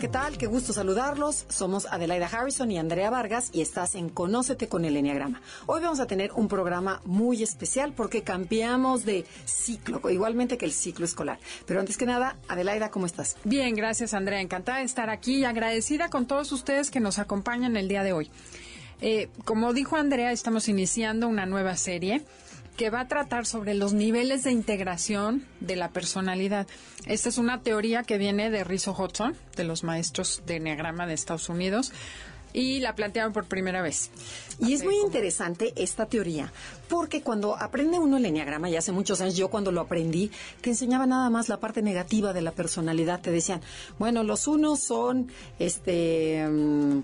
[0.00, 0.38] ¿Qué tal?
[0.38, 1.44] Qué gusto saludarlos.
[1.50, 5.42] Somos Adelaida Harrison y Andrea Vargas y estás en Conócete con el Enneagrama.
[5.66, 10.72] Hoy vamos a tener un programa muy especial porque cambiamos de ciclo, igualmente que el
[10.72, 11.38] ciclo escolar.
[11.66, 13.36] Pero antes que nada, Adelaida, ¿cómo estás?
[13.44, 14.40] Bien, gracias Andrea.
[14.40, 18.14] Encantada de estar aquí y agradecida con todos ustedes que nos acompañan el día de
[18.14, 18.30] hoy.
[19.02, 22.24] Eh, como dijo Andrea, estamos iniciando una nueva serie
[22.80, 26.66] que va a tratar sobre los niveles de integración de la personalidad.
[27.04, 31.12] Esta es una teoría que viene de Rizzo Hudson, de los maestros de Enneagrama de
[31.12, 31.92] Estados Unidos,
[32.52, 34.10] y la plantearon por primera vez.
[34.58, 36.52] Y es muy interesante esta teoría,
[36.88, 40.70] porque cuando aprende uno el enneagrama, ya hace muchos años, yo cuando lo aprendí, te
[40.70, 43.20] enseñaba nada más la parte negativa de la personalidad.
[43.20, 43.62] Te decían,
[43.98, 47.02] bueno, los unos son este mm,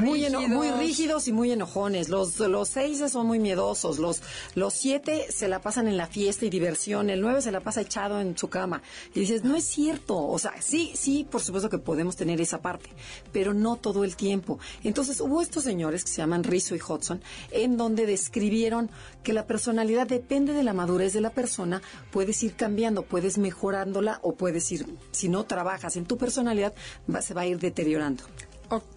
[0.00, 0.48] muy, Rígidos.
[0.48, 4.22] muy rígidos y muy enojones, los, los seis son muy miedosos, los,
[4.54, 7.80] los siete se la pasan en la fiesta y diversión, el nueve se la pasa
[7.80, 8.82] echado en su cama.
[9.14, 12.60] Y dices, no es cierto, o sea, sí, sí, por supuesto que podemos tener esa
[12.60, 12.90] parte,
[13.32, 14.58] pero no todo el tiempo.
[14.88, 18.90] Entonces hubo estos señores que se llaman Rizzo y Hudson, en donde describieron
[19.22, 24.18] que la personalidad depende de la madurez de la persona, puedes ir cambiando, puedes mejorándola
[24.22, 26.72] o puedes ir, si no trabajas en tu personalidad,
[27.14, 28.24] va- se va a ir deteriorando.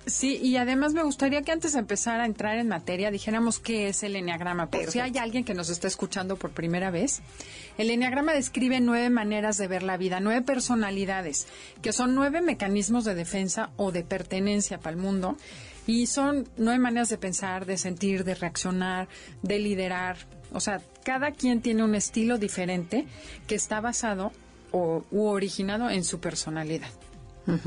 [0.06, 3.88] Sí, y además me gustaría que antes de empezar a entrar en materia dijéramos qué
[3.88, 4.66] es el enneagrama.
[4.70, 5.04] Por si Perfecto.
[5.06, 7.22] hay alguien que nos está escuchando por primera vez,
[7.78, 11.48] el enneagrama describe nueve maneras de ver la vida, nueve personalidades,
[11.82, 15.38] que son nueve mecanismos de defensa o de pertenencia para el mundo.
[15.92, 19.10] Y son nueve maneras de pensar, de sentir, de reaccionar,
[19.42, 20.16] de liderar.
[20.54, 23.08] O sea, cada quien tiene un estilo diferente
[23.46, 24.32] que está basado
[24.72, 26.88] o u originado en su personalidad.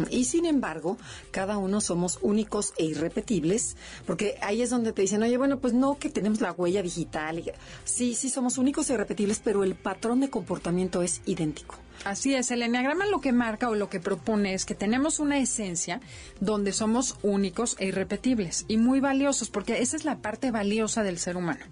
[0.09, 0.97] Y sin embargo,
[1.33, 3.77] cada uno somos únicos e irrepetibles,
[4.07, 7.43] porque ahí es donde te dicen, oye, bueno, pues no que tenemos la huella digital.
[7.85, 11.77] Sí, sí somos únicos e irrepetibles, pero el patrón de comportamiento es idéntico.
[12.05, 15.39] Así es, el enneagrama lo que marca o lo que propone es que tenemos una
[15.39, 16.01] esencia
[16.41, 21.19] donde somos únicos e irrepetibles y muy valiosos, porque esa es la parte valiosa del
[21.19, 21.65] ser humano.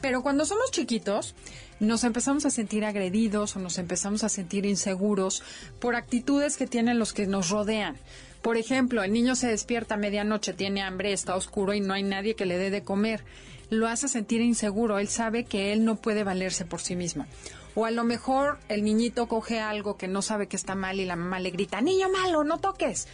[0.00, 1.34] Pero cuando somos chiquitos,
[1.80, 5.42] nos empezamos a sentir agredidos o nos empezamos a sentir inseguros
[5.80, 7.96] por actitudes que tienen los que nos rodean.
[8.42, 12.04] Por ejemplo, el niño se despierta a medianoche, tiene hambre, está oscuro y no hay
[12.04, 13.24] nadie que le dé de comer.
[13.68, 17.26] Lo hace sentir inseguro, él sabe que él no puede valerse por sí mismo.
[17.76, 21.04] O a lo mejor el niñito coge algo que no sabe que está mal y
[21.04, 23.06] la mamá le grita, niño malo, no toques.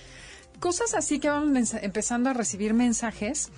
[0.61, 3.51] Cosas así que vamos empezando a recibir mensajes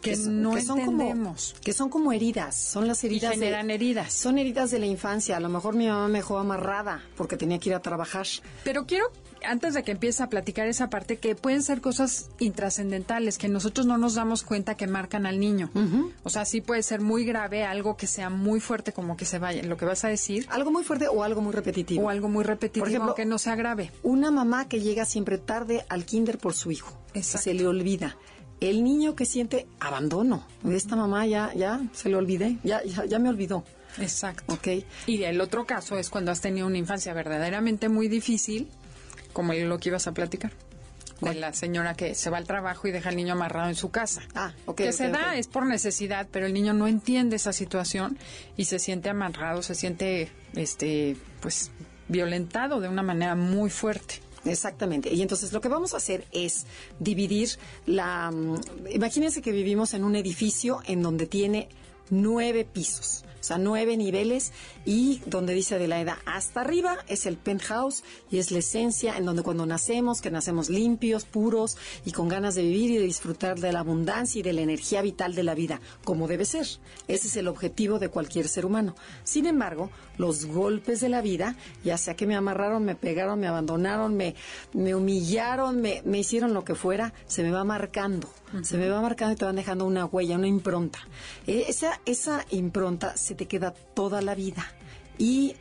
[0.00, 1.50] que, son- no que son entendemos.
[1.54, 3.30] Como, que son como heridas, son las heridas.
[3.30, 4.12] de- generan heridas.
[4.12, 5.36] Son heridas de la infancia.
[5.36, 8.26] A lo mejor mi mamá me dejó amarrada porque tenía que ir a trabajar.
[8.62, 9.10] Pero quiero,
[9.44, 13.86] antes de que empiece a platicar esa parte, que pueden ser cosas intrascendentales, que nosotros
[13.86, 15.70] no nos damos cuenta que marcan al niño.
[16.22, 19.38] O sea, sí puede ser muy grave, algo que sea muy fuerte, como que se
[19.38, 22.04] vaya, lo que vas a decir, Algo muy fuerte o algo muy repetitivo.
[22.04, 23.90] o algo muy repetitivo, Por ejemplo, que no sea grave.
[24.02, 26.96] Una mamá que llega siempre tarde al kinder por su hijo.
[27.14, 27.44] Exacto.
[27.44, 28.16] Se le olvida.
[28.60, 30.46] El niño que siente abandono.
[30.68, 33.64] Esta mamá ya, ya se le olvidé, ya, ya, ya me olvidó.
[33.98, 34.54] Exacto.
[34.54, 34.68] ¿Ok?
[35.06, 38.68] Y el otro caso es cuando has tenido una infancia verdaderamente muy difícil,
[39.34, 40.52] como lo que ibas a platicar.
[41.20, 43.90] De la señora que se va al trabajo y deja al niño amarrado en su
[43.90, 44.22] casa.
[44.34, 48.18] Ah, ok, Que se da es por necesidad, pero el niño no entiende esa situación
[48.56, 51.70] y se siente amarrado, se siente, este, pues,
[52.08, 54.20] violentado de una manera muy fuerte.
[54.44, 55.14] Exactamente.
[55.14, 56.66] Y entonces lo que vamos a hacer es
[56.98, 57.48] dividir
[57.86, 58.30] la...
[58.30, 58.58] mm,
[58.90, 61.68] Imagínense que vivimos en un edificio en donde tiene
[62.10, 64.52] nueve pisos, o sea, nueve niveles
[64.86, 69.42] y donde dice Adelaida, hasta arriba es el penthouse y es la esencia en donde
[69.42, 71.76] cuando nacemos, que nacemos limpios, puros
[72.06, 75.02] y con ganas de vivir y de disfrutar de la abundancia y de la energía
[75.02, 76.66] vital de la vida, como debe ser.
[77.06, 78.96] Ese es el objetivo de cualquier ser humano.
[79.24, 81.54] Sin embargo, los golpes de la vida,
[81.84, 84.36] ya sea que me amarraron, me pegaron, me abandonaron, me,
[84.72, 88.30] me humillaron, me, me hicieron lo que fuera, se me va marcando.
[88.62, 91.00] Se me va marcando y te van dejando una huella, una impronta.
[91.44, 94.64] Eh, Esa, esa impronta se te queda toda la vida.
[95.18, 95.56] Y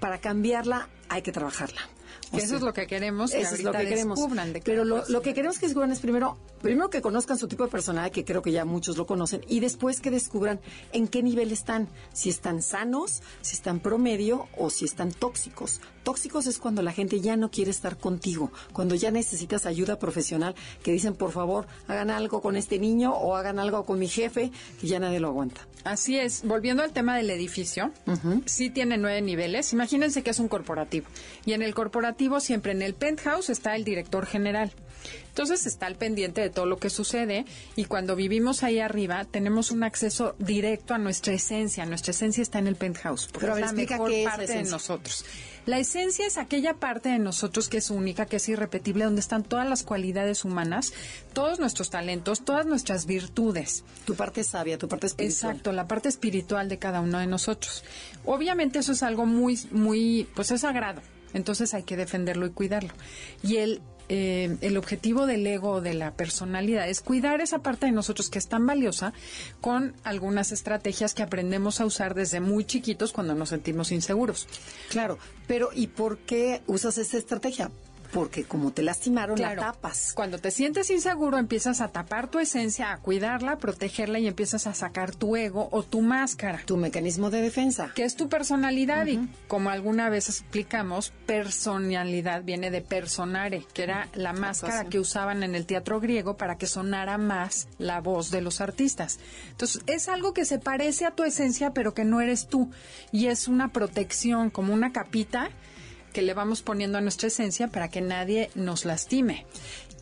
[0.00, 1.95] para cambiarla hay que trabajarla.
[2.30, 4.18] Que eso es lo que queremos que eso es lo que queremos.
[4.18, 4.52] descubran.
[4.52, 7.70] de Pero lo, que queremos que descubran es primero, primero que conozcan su tipo de
[7.70, 10.60] personalidad, que creo que ya muchos lo conocen, y después que descubran
[10.92, 15.80] en qué nivel están, si están sanos, si están promedio o si están tóxicos.
[16.02, 20.54] Tóxicos es cuando la gente ya no quiere estar contigo, cuando ya necesitas ayuda profesional,
[20.82, 24.50] que dicen, por favor, hagan algo con este niño o hagan algo con mi jefe,
[24.80, 25.66] que ya nadie lo aguanta.
[25.84, 26.42] Así es.
[26.44, 27.92] Volviendo al tema del edificio,
[28.44, 29.72] sí tiene nueve niveles.
[29.72, 31.06] Imagínense que es un corporativo.
[31.44, 34.72] Y en el corporativo, siempre en el penthouse está el director general.
[35.28, 37.44] Entonces está al pendiente de todo lo que sucede
[37.76, 41.84] y cuando vivimos ahí arriba tenemos un acceso directo a nuestra esencia.
[41.84, 44.52] Nuestra esencia está en el penthouse, porque Pero es la mejor qué es la parte
[44.52, 45.24] de nosotros.
[45.66, 49.42] La esencia es aquella parte de nosotros que es única, que es irrepetible, donde están
[49.42, 50.92] todas las cualidades humanas,
[51.32, 53.84] todos nuestros talentos, todas nuestras virtudes.
[54.06, 55.52] Tu parte sabia, tu parte espiritual.
[55.52, 57.84] Exacto, la parte espiritual de cada uno de nosotros.
[58.24, 61.02] Obviamente eso es algo muy, muy, pues es sagrado.
[61.34, 62.92] Entonces hay que defenderlo y cuidarlo.
[63.42, 67.92] Y el, eh, el objetivo del ego de la personalidad es cuidar esa parte de
[67.92, 69.12] nosotros que es tan valiosa
[69.60, 74.46] con algunas estrategias que aprendemos a usar desde muy chiquitos cuando nos sentimos inseguros.
[74.90, 77.70] Claro, pero ¿y por qué usas esta estrategia?
[78.12, 80.12] Porque como te lastimaron, la tapas.
[80.14, 84.66] Cuando te sientes inseguro, empiezas a tapar tu esencia, a cuidarla, a protegerla y empiezas
[84.66, 86.62] a sacar tu ego o tu máscara.
[86.64, 87.92] Tu mecanismo de defensa.
[87.94, 94.08] que es tu personalidad y como alguna vez explicamos, personalidad viene de personare, que era
[94.14, 98.40] la máscara que usaban en el teatro griego para que sonara más la voz de
[98.40, 99.18] los artistas.
[99.50, 102.70] Entonces, es algo que se parece a tu esencia, pero que no eres tú
[103.12, 105.50] y es una protección, como una capita
[106.16, 109.44] que le vamos poniendo a nuestra esencia para que nadie nos lastime.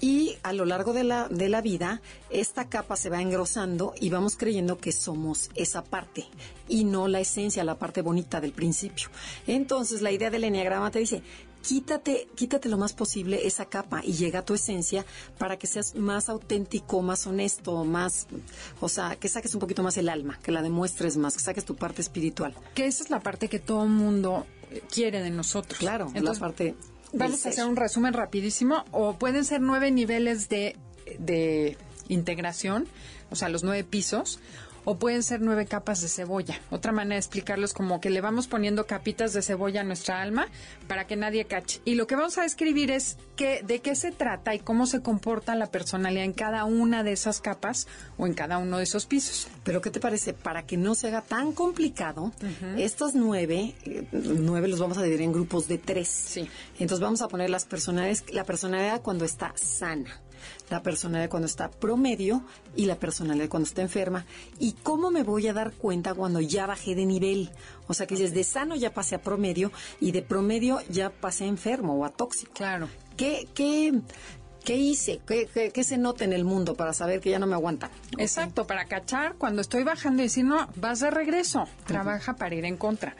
[0.00, 4.10] Y a lo largo de la, de la vida, esta capa se va engrosando y
[4.10, 6.26] vamos creyendo que somos esa parte
[6.68, 9.08] y no la esencia, la parte bonita del principio.
[9.48, 11.24] Entonces, la idea del enneagrama te dice,
[11.66, 15.04] quítate, quítate lo más posible esa capa y llega a tu esencia
[15.38, 18.26] para que seas más auténtico, más honesto, más,
[18.80, 21.64] o sea, que saques un poquito más el alma, que la demuestres más, que saques
[21.64, 22.54] tu parte espiritual.
[22.74, 24.46] Que esa es la parte que todo mundo
[24.90, 25.78] quiere de nosotros.
[25.78, 26.74] Claro, la parte
[27.14, 28.84] Vamos a hacer un resumen rapidísimo.
[28.90, 30.76] O pueden ser nueve niveles de,
[31.18, 31.76] de
[32.08, 32.88] integración,
[33.30, 34.40] o sea, los nueve pisos.
[34.84, 36.60] O pueden ser nueve capas de cebolla.
[36.70, 40.20] Otra manera de explicarlo es como que le vamos poniendo capitas de cebolla a nuestra
[40.20, 40.48] alma
[40.86, 41.80] para que nadie cache.
[41.84, 45.00] Y lo que vamos a describir es que, de qué se trata y cómo se
[45.00, 47.86] comporta la personalidad en cada una de esas capas
[48.18, 49.48] o en cada uno de esos pisos.
[49.64, 50.34] Pero ¿qué te parece?
[50.34, 52.32] Para que no se haga tan complicado,
[52.76, 56.08] estos nueve, eh, nueve los vamos a dividir en grupos de tres.
[56.08, 56.48] Sí.
[56.78, 60.20] Entonces vamos a poner las personalidades, la personalidad cuando está sana,
[60.70, 62.42] la personalidad cuando está promedio
[62.76, 64.26] y la personalidad cuando está enferma.
[64.58, 67.50] ¿Y cómo me voy a dar cuenta cuando ya bajé de nivel?
[67.86, 71.44] O sea, que dices, de sano ya pasé a promedio y de promedio ya pasé
[71.44, 72.52] a enfermo o a tóxico.
[72.54, 72.88] Claro.
[73.16, 73.92] ¿Qué, qué,
[74.64, 75.20] qué hice?
[75.26, 77.90] ¿Qué, qué, qué se nota en el mundo para saber que ya no me aguantan?
[78.18, 81.68] Exacto, para cachar cuando estoy bajando y decir, no, vas de regreso.
[81.86, 83.14] Trabaja para ir en contra.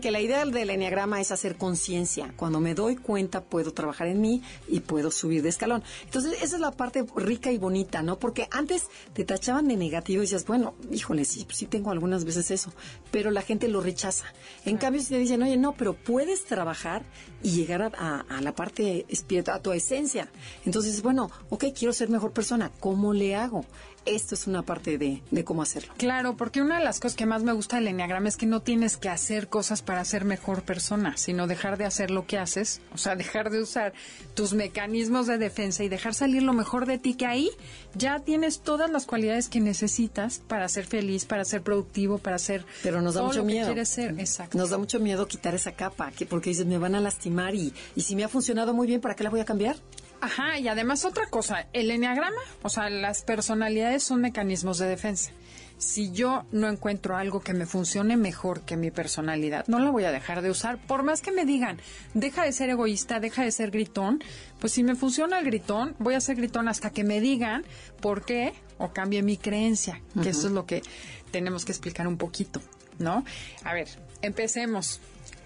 [0.00, 2.32] Que la idea del enneagrama es hacer conciencia.
[2.36, 5.82] Cuando me doy cuenta, puedo trabajar en mí y puedo subir de escalón.
[6.04, 8.18] Entonces, esa es la parte rica y bonita, ¿no?
[8.18, 12.50] Porque antes te tachaban de negativo y decías, bueno, híjole, sí, sí tengo algunas veces
[12.50, 12.72] eso,
[13.10, 14.26] pero la gente lo rechaza.
[14.64, 17.02] En cambio, si te dicen, oye, no, pero puedes trabajar
[17.42, 20.28] y llegar a, a- a la parte espiritual, a tu esencia.
[20.66, 22.70] Entonces, bueno, ok, quiero ser mejor persona.
[22.80, 23.64] ¿Cómo le hago?
[24.06, 25.92] Esto es una parte de, de cómo hacerlo.
[25.98, 28.62] Claro, porque una de las cosas que más me gusta del enneagrama es que no
[28.62, 32.80] tienes que hacer cosas para ser mejor persona, sino dejar de hacer lo que haces,
[32.94, 33.92] o sea, dejar de usar
[34.32, 37.50] tus mecanismos de defensa y dejar salir lo mejor de ti, que ahí
[37.94, 42.64] ya tienes todas las cualidades que necesitas para ser feliz, para ser productivo, para ser
[42.82, 43.66] Pero nos da todo mucho lo que miedo.
[43.66, 44.18] quieres ser.
[44.18, 44.56] Exacto.
[44.56, 47.74] Nos da mucho miedo quitar esa capa, que porque dices, me van a lastimar y,
[47.94, 49.76] y si me ha funcionado muy bien, ¿para qué la voy a cambiar?
[50.20, 55.32] Ajá, y además otra cosa, el enneagrama, o sea, las personalidades son mecanismos de defensa.
[55.78, 60.04] Si yo no encuentro algo que me funcione mejor que mi personalidad, no la voy
[60.04, 60.76] a dejar de usar.
[60.76, 61.80] Por más que me digan,
[62.12, 64.22] deja de ser egoísta, deja de ser gritón,
[64.58, 67.64] pues si me funciona el gritón, voy a ser gritón hasta que me digan
[68.02, 70.82] por qué o cambie mi creencia, que eso es lo que
[71.30, 72.60] tenemos que explicar un poquito,
[72.98, 73.24] ¿no?
[73.64, 73.88] A ver,
[74.20, 75.00] empecemos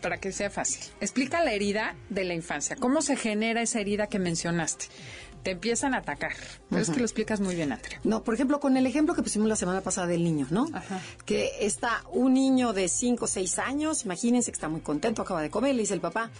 [0.04, 0.84] para que sea fácil.
[1.00, 2.76] Explica la herida de la infancia.
[2.76, 4.84] ¿Cómo se genera esa herida que mencionaste?
[5.42, 6.32] Te empiezan a atacar.
[6.68, 8.00] Pero es que lo explicas muy bien, Andrea.
[8.04, 10.68] No, por ejemplo, con el ejemplo que pusimos la semana pasada del niño, ¿no?
[10.74, 11.00] Ajá.
[11.24, 15.40] Que está un niño de 5 o 6 años, imagínense que está muy contento, acaba
[15.40, 16.30] de comer, le dice el papá,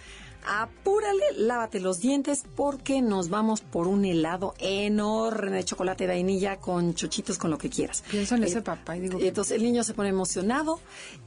[0.47, 6.57] apúrale, lávate los dientes porque nos vamos por un helado enorme de chocolate de vainilla
[6.57, 8.03] con chochitos, con lo que quieras.
[8.09, 9.19] Pienso en ese papá y digo...
[9.19, 10.79] Entonces el niño se pone emocionado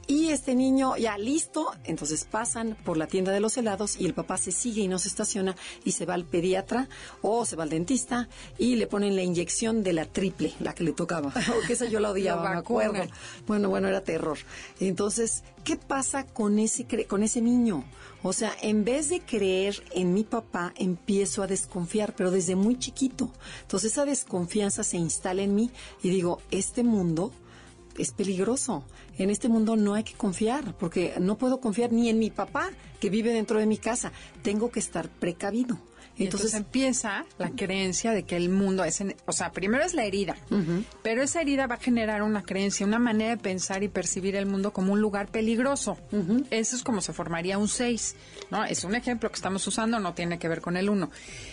[0.07, 4.13] y este niño ya listo, entonces pasan por la tienda de los helados y el
[4.13, 6.89] papá se sigue y no se estaciona y se va al pediatra
[7.21, 10.83] o se va al dentista y le ponen la inyección de la triple, la que
[10.83, 11.31] le tocaba.
[11.53, 13.03] Porque esa yo la odiaba, me acuerdo.
[13.47, 14.37] Bueno, bueno, era terror.
[14.79, 17.83] Entonces, ¿qué pasa con ese, con ese niño?
[18.21, 22.77] O sea, en vez de creer en mi papá, empiezo a desconfiar, pero desde muy
[22.77, 23.31] chiquito.
[23.61, 25.71] Entonces esa desconfianza se instala en mí
[26.03, 27.31] y digo, este mundo
[27.97, 28.83] es peligroso.
[29.17, 32.69] En este mundo no hay que confiar, porque no puedo confiar ni en mi papá,
[32.99, 34.11] que vive dentro de mi casa.
[34.41, 35.77] Tengo que estar precavido.
[36.19, 40.35] Entonces, empieza la creencia de que el mundo es, o sea, primero es la herida,
[41.01, 44.45] pero esa herida va a generar una creencia, una manera de pensar y percibir el
[44.45, 45.97] mundo como un lugar peligroso.
[46.49, 48.15] Eso es como se formaría un 6,
[48.51, 48.65] ¿no?
[48.65, 51.09] Es un ejemplo que estamos usando, no tiene que ver con el 1.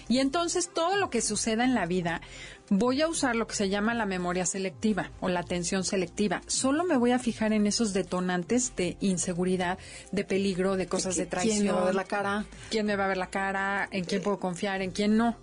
[0.08, 2.20] Y entonces todo lo que suceda en la vida
[2.68, 6.42] voy a usar lo que se llama la memoria selectiva o la atención selectiva.
[6.48, 9.78] Solo me voy a fijar en esos detonantes de inseguridad,
[10.10, 11.58] de peligro, de cosas de traición.
[11.58, 12.44] ¿Quién me va a ver la cara?
[12.70, 13.88] ¿Quién me va a ver la cara?
[13.92, 14.55] ¿En quién puedo confiar?
[14.64, 15.36] ¿En quién no?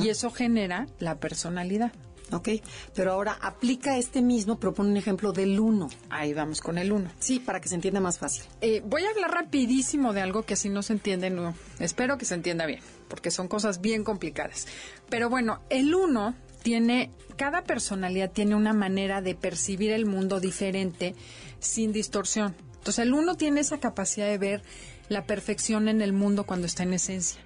[0.00, 1.92] Y eso genera la personalidad.
[2.30, 2.48] Ok,
[2.94, 5.88] pero ahora aplica este mismo, propone un ejemplo del uno.
[6.10, 7.10] Ahí vamos con el uno.
[7.18, 8.44] Sí, para que se entienda más fácil.
[8.60, 11.54] Eh, voy a hablar rapidísimo de algo que así no se entiende, no.
[11.78, 14.66] espero que se entienda bien, porque son cosas bien complicadas.
[15.08, 21.14] Pero bueno, el uno tiene, cada personalidad tiene una manera de percibir el mundo diferente
[21.60, 22.54] sin distorsión.
[22.76, 24.62] Entonces el uno tiene esa capacidad de ver
[25.08, 27.40] la perfección en el mundo cuando está en esencia.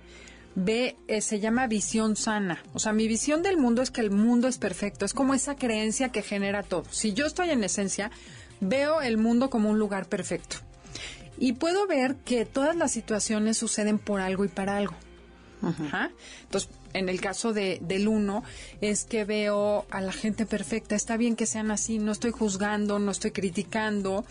[0.55, 2.63] Ve, eh, se llama visión sana.
[2.75, 5.05] O sea, mi visión del mundo es que el mundo es perfecto.
[5.05, 6.85] Es como esa creencia que genera todo.
[6.91, 8.11] Si yo estoy en esencia,
[8.61, 10.57] veo el mundo como un lugar perfecto.
[11.39, 14.95] Y puedo ver que todas las situaciones suceden por algo y para algo.
[16.43, 18.43] Entonces, en el caso de, del uno,
[18.81, 20.95] es que veo a la gente perfecta.
[20.95, 24.25] Está bien que sean así, no estoy juzgando, no estoy criticando.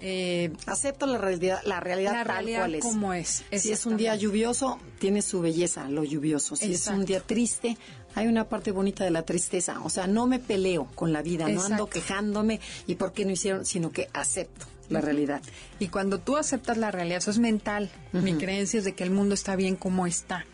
[0.00, 2.82] Eh, Acepto la realidad, la realidad tal cual es.
[2.82, 3.44] como es.
[3.52, 6.56] Si es un día lluvioso, tiene su belleza, lo lluvioso.
[6.56, 7.76] Si es un día triste,
[8.14, 9.80] hay una parte bonita de la tristeza.
[9.84, 13.32] O sea, no me peleo con la vida, no ando quejándome y por qué no
[13.32, 15.40] hicieron, sino que acepto la realidad.
[15.78, 17.90] Y cuando tú aceptas la realidad, eso es mental.
[18.12, 20.44] Mi creencia es de que el mundo está bien como está.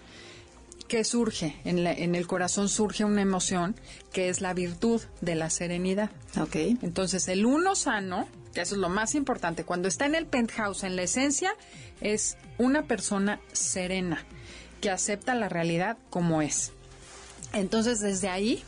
[0.88, 1.56] ¿Qué surge?
[1.64, 3.76] En, en, el corazón surge una emoción
[4.12, 6.10] que es la virtud de la serenidad.
[6.40, 6.56] Ok.
[6.82, 10.84] Entonces, el uno sano, que eso es lo más importante, cuando está en el penthouse,
[10.84, 11.54] en la esencia,
[12.00, 14.24] es una persona serena,
[14.80, 16.72] que acepta la realidad como es.
[17.52, 18.62] Entonces, desde ahí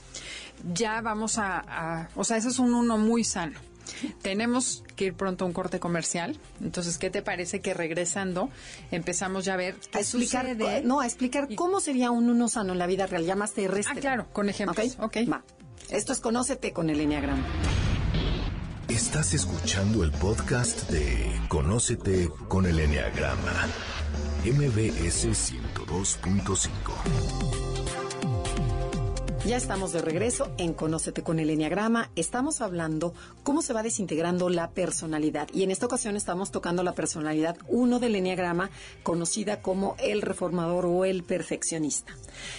[0.72, 3.67] ya vamos a, a o sea, eso es un uno muy sano.
[4.22, 6.38] Tenemos que ir pronto a un corte comercial.
[6.60, 8.50] Entonces, ¿qué te parece que regresando
[8.90, 12.72] empezamos ya a ver qué a explicar, No, a explicar cómo sería un uno sano
[12.72, 13.94] en la vida real, ya más terrestre.
[13.96, 14.94] Ah, claro, con ejemplos.
[14.98, 15.26] Ok, okay.
[15.26, 15.42] Va.
[15.90, 17.44] Esto es Conócete con el Enneagrama.
[18.88, 23.68] Estás escuchando el podcast de Conócete con el Enneagrama.
[24.44, 27.67] MBS 102.5.
[29.48, 32.10] Ya estamos de regreso en Conócete con el Enneagrama.
[32.16, 33.14] Estamos hablando
[33.44, 35.48] cómo se va desintegrando la personalidad.
[35.54, 38.68] Y en esta ocasión estamos tocando la personalidad 1 del Enneagrama,
[39.02, 42.14] conocida como el reformador o el perfeccionista.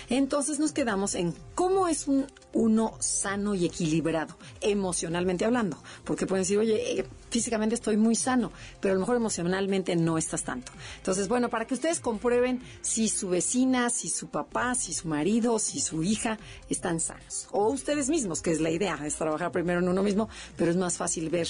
[0.09, 5.77] Entonces nos quedamos en cómo es un uno sano y equilibrado, emocionalmente hablando.
[6.03, 10.17] Porque pueden decir, oye, eh, físicamente estoy muy sano, pero a lo mejor emocionalmente no
[10.17, 10.71] estás tanto.
[10.97, 15.59] Entonces, bueno, para que ustedes comprueben si su vecina, si su papá, si su marido,
[15.59, 16.37] si su hija
[16.69, 17.47] están sanos.
[17.51, 20.77] O ustedes mismos, que es la idea, es trabajar primero en uno mismo, pero es
[20.77, 21.47] más fácil ver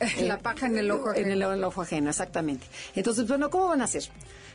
[0.22, 1.26] la paja en el ojo ajeno.
[1.26, 2.66] En el, ojo ajeno, exactamente.
[2.94, 4.04] Entonces, bueno, ¿cómo van a hacer?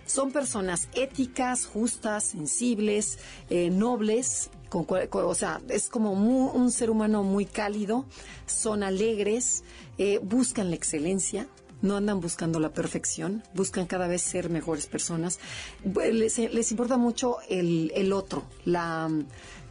[0.05, 3.19] Son personas éticas, justas, sensibles,
[3.49, 8.05] eh, nobles, o sea, es como un ser humano muy cálido,
[8.45, 9.63] son alegres,
[9.97, 11.47] eh, buscan la excelencia,
[11.81, 15.39] no andan buscando la perfección, buscan cada vez ser mejores personas.
[15.83, 19.09] Les, les importa mucho el, el otro, la,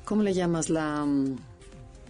[0.04, 0.70] ¿cómo le llamas?
[0.70, 1.06] La...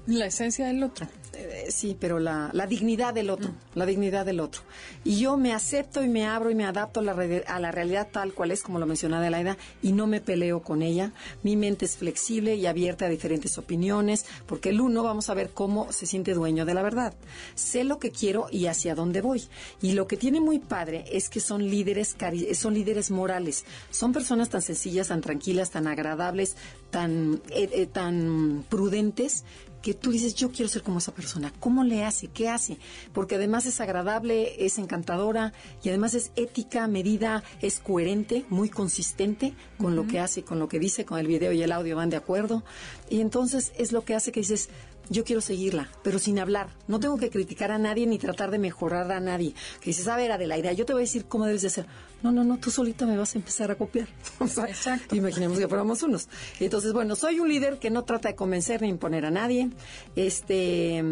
[0.07, 1.09] La esencia del otro.
[1.39, 3.57] Eh, sí, pero la, la, dignidad del otro, mm.
[3.75, 4.63] la dignidad del otro.
[5.05, 7.13] Y yo me acepto y me abro y me adapto a la,
[7.47, 10.81] a la realidad tal cual es, como lo mencionaba Adelaida, y no me peleo con
[10.81, 11.13] ella.
[11.43, 15.51] Mi mente es flexible y abierta a diferentes opiniones, porque el uno vamos a ver
[15.51, 17.15] cómo se siente dueño de la verdad.
[17.55, 19.43] Sé lo que quiero y hacia dónde voy.
[19.83, 22.17] Y lo que tiene muy padre es que son líderes,
[22.55, 23.65] son líderes morales.
[23.91, 26.57] Son personas tan sencillas, tan tranquilas, tan agradables,
[26.91, 29.45] tan, eh, eh, tan prudentes,
[29.83, 31.53] que tú dices, yo quiero ser como esa persona.
[31.61, 32.29] ¿Cómo le hace?
[32.29, 32.79] ¿Qué hace?
[33.13, 35.53] Porque además es agradable, es encantadora
[35.83, 40.69] y además es ética, medida, es coherente, muy consistente con lo que hace, con lo
[40.69, 42.65] que dice, con el video y el audio van de acuerdo.
[43.09, 44.69] Y entonces es lo que hace que dices,
[45.09, 46.71] yo quiero seguirla, pero sin hablar.
[46.89, 49.55] No tengo que criticar a nadie ni tratar de mejorar a nadie.
[49.81, 51.87] Que dices, a ver, Adelaida, yo te voy a decir cómo debes de hacer.
[52.23, 54.09] No, no, no, tú solita me vas a empezar a copiar.
[54.41, 55.15] Exacto.
[55.15, 56.29] Imaginemos que fuéramos unos.
[56.61, 59.71] Entonces, bueno, soy un líder que no trata de convencer ni imponer a nadie.
[60.17, 61.05] Este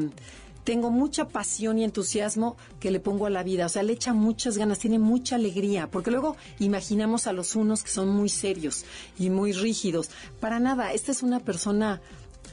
[0.65, 4.15] tengo mucha pasión y entusiasmo que le pongo a la vida, o sea, le echa
[4.15, 8.85] muchas ganas, tiene mucha alegría, porque luego imaginamos a los unos que son muy serios
[9.19, 10.11] y muy rígidos.
[10.41, 12.01] Para nada, esta es una persona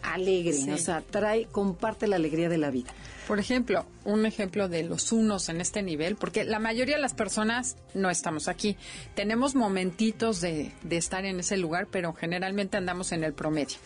[0.03, 2.93] alegre, o sea, trae, comparte la alegría de la vida.
[3.27, 7.13] Por ejemplo, un ejemplo de los unos en este nivel, porque la mayoría de las
[7.13, 8.75] personas no estamos aquí.
[9.15, 13.77] Tenemos momentitos de, de estar en ese lugar, pero generalmente andamos en el promedio.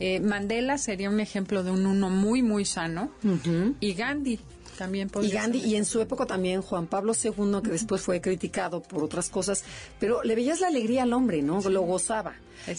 [0.00, 3.10] Eh, Mandela sería un ejemplo de un uno muy, muy sano.
[3.80, 4.40] Y Gandhi
[4.80, 8.80] también y Gandhi, y en su época también Juan Pablo II, que después fue criticado
[8.80, 9.62] por otras cosas,
[9.98, 11.60] pero le veías la alegría al hombre, ¿no?
[11.60, 12.32] Lo gozaba.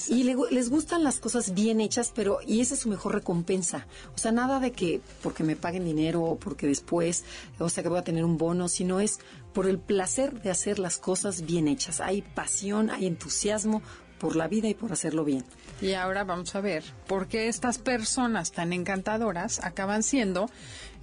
[0.10, 3.86] Y les gustan las cosas bien hechas, pero y esa es su mejor recompensa.
[4.16, 7.24] O sea, nada de que porque me paguen dinero o porque después,
[7.60, 9.20] o sea, que voy a tener un bono, sino es
[9.54, 12.02] por el placer de hacer las cosas bien hechas.
[12.02, 13.84] Hay pasión, hay entusiasmo
[14.22, 15.44] por la vida y por hacerlo bien.
[15.82, 20.48] Y ahora vamos a ver por qué estas personas tan encantadoras acaban siendo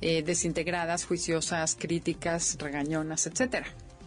[0.00, 3.66] eh, desintegradas, juiciosas, críticas, regañonas, etcétera.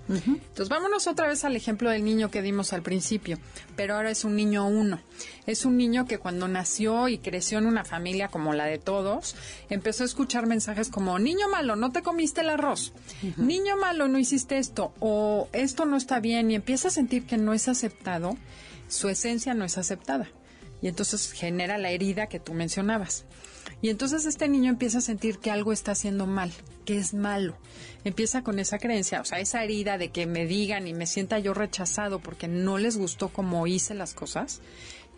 [0.10, 3.38] Entonces vámonos otra vez al ejemplo del niño que dimos al principio,
[3.76, 5.00] pero ahora es un niño uno.
[5.46, 9.36] Es un niño que cuando nació y creció en una familia como la de todos,
[9.70, 12.94] empezó a escuchar mensajes como, niño malo, no te comiste el arroz,
[13.38, 17.38] niño malo, no hiciste esto, o esto no está bien, y empieza a sentir que
[17.38, 18.38] no es aceptado,
[18.90, 20.28] su esencia no es aceptada.
[20.82, 23.26] Y entonces genera la herida que tú mencionabas.
[23.82, 26.52] Y entonces este niño empieza a sentir que algo está haciendo mal,
[26.86, 27.56] que es malo.
[28.04, 31.40] Empieza con esa creencia, o sea, esa herida de que me digan y me sienta
[31.40, 34.62] yo rechazado porque no les gustó cómo hice las cosas,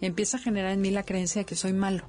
[0.01, 2.05] empieza a generar en mí la creencia de que soy malo.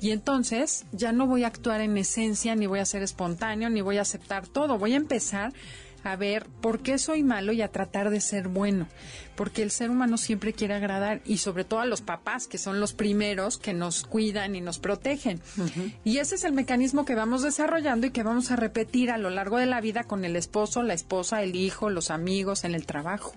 [0.00, 3.80] Y entonces ya no voy a actuar en esencia, ni voy a ser espontáneo, ni
[3.80, 4.76] voy a aceptar todo.
[4.76, 5.52] Voy a empezar
[6.04, 8.86] a ver por qué soy malo y a tratar de ser bueno,
[9.34, 12.78] porque el ser humano siempre quiere agradar y sobre todo a los papás, que son
[12.78, 15.40] los primeros que nos cuidan y nos protegen.
[16.04, 19.30] Y ese es el mecanismo que vamos desarrollando y que vamos a repetir a lo
[19.30, 22.84] largo de la vida con el esposo, la esposa, el hijo, los amigos, en el
[22.84, 23.32] trabajo.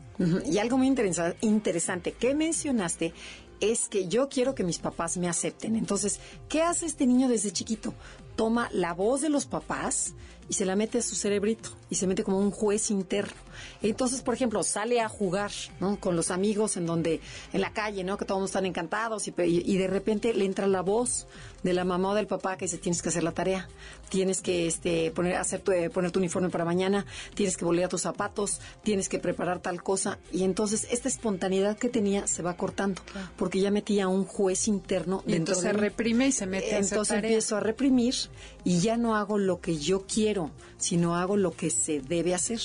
[0.46, 3.14] Y algo muy interesante que mencionaste
[3.62, 5.78] es que yo quiero que mis papás me acepten.
[5.78, 6.20] Entonces,
[6.50, 7.94] ¿qué hace este niño desde chiquito?
[8.36, 10.14] Toma la voz de los papás,
[10.50, 13.48] y se la mete a su cerebrito y se mete como un juez interno.
[13.82, 16.00] Entonces, por ejemplo, sale a jugar ¿no?
[16.00, 17.22] con los amigos en donde,
[17.54, 18.18] en la calle, ¿no?
[18.18, 21.28] que todos están encantados y, y, de repente le entra la voz
[21.64, 23.68] de la mamá o del papá que dice tienes que hacer la tarea,
[24.10, 27.90] tienes que este, poner, hacer tu, eh, poner tu uniforme para mañana, tienes que a
[27.90, 30.18] tus zapatos, tienes que preparar tal cosa.
[30.32, 33.02] Y entonces esta espontaneidad que tenía se va cortando
[33.36, 36.80] porque ya metía un juez interno y dentro entonces se reprime y se mete a
[36.80, 38.16] Entonces empiezo a reprimir
[38.64, 42.60] y ya no hago lo que yo quiero, sino hago lo que se debe hacer.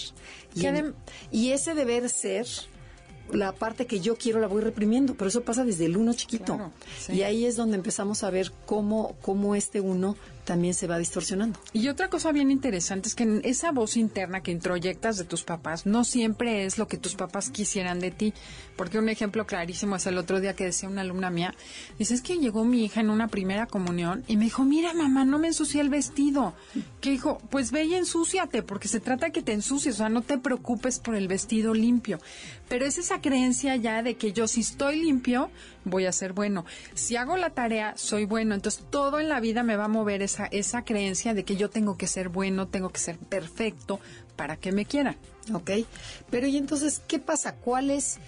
[1.31, 2.47] Y, ese deber ser
[3.31, 6.73] la parte que yo quiero la voy reprimiendo, pero eso pasa desde el uno chiquito.
[7.09, 11.59] Y ahí es donde empezamos a ver cómo, cómo este uno también se va distorsionando.
[11.73, 15.87] Y otra cosa bien interesante es que esa voz interna que introyectas de tus papás
[15.87, 18.35] no siempre es lo que tus papás quisieran de ti.
[18.77, 21.55] Porque un ejemplo clarísimo es el otro día que decía una alumna mía,
[21.99, 25.25] dice, es que llegó mi hija en una primera comunión y me dijo, mira mamá,
[25.25, 26.55] no me ensucié el vestido.
[27.01, 30.09] Que dijo, pues ve y ensúciate, porque se trata de que te ensucies, o sea,
[30.09, 32.19] no te preocupes por el vestido limpio.
[32.69, 35.51] Pero es esa creencia ya de que yo si estoy limpio,
[35.85, 36.65] voy a ser bueno.
[36.95, 38.55] Si hago la tarea, soy bueno.
[38.55, 41.71] Entonces todo en la vida me va a mover esa, esa creencia de que yo
[41.71, 44.01] tengo que ser bueno, tengo que ser perfecto
[44.37, 45.17] para que me quieran.
[45.53, 45.71] Ok,
[46.31, 47.57] pero y entonces, ¿qué pasa?
[47.57, 48.19] ¿Cuál es,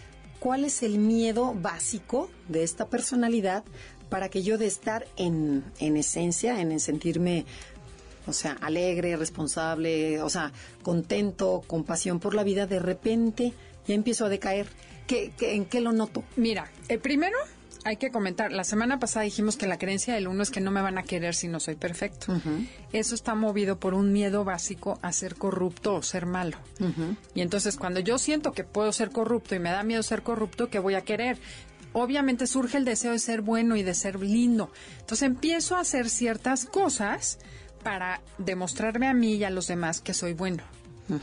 [0.40, 3.64] cuál es el miedo básico de esta personalidad
[4.08, 7.46] para que yo de estar en, en esencia, en sentirme
[8.26, 13.52] o sea, alegre, responsable, o sea, contento, con pasión por la vida, de repente
[13.86, 14.66] ya empiezo a decaer.
[15.06, 16.24] ¿Qué, en qué lo noto?
[16.36, 17.36] Mira, el primero
[17.84, 20.70] hay que comentar, la semana pasada dijimos que la creencia del uno es que no
[20.70, 22.34] me van a querer si no soy perfecto.
[22.92, 26.56] Eso está movido por un miedo básico a ser corrupto o ser malo.
[27.34, 30.70] Y entonces cuando yo siento que puedo ser corrupto y me da miedo ser corrupto,
[30.70, 31.38] ¿qué voy a querer?
[31.92, 34.72] Obviamente surge el deseo de ser bueno y de ser lindo.
[35.00, 37.38] Entonces empiezo a hacer ciertas cosas
[37.82, 40.64] para demostrarme a mí y a los demás que soy bueno.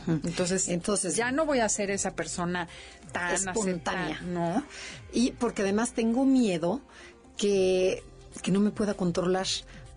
[0.06, 2.68] Entonces, Entonces, ya no voy a ser esa persona
[3.12, 4.64] tan espontánea, ¿no?
[5.12, 6.80] Y porque además tengo miedo
[7.36, 8.02] que,
[8.42, 9.46] que no me pueda controlar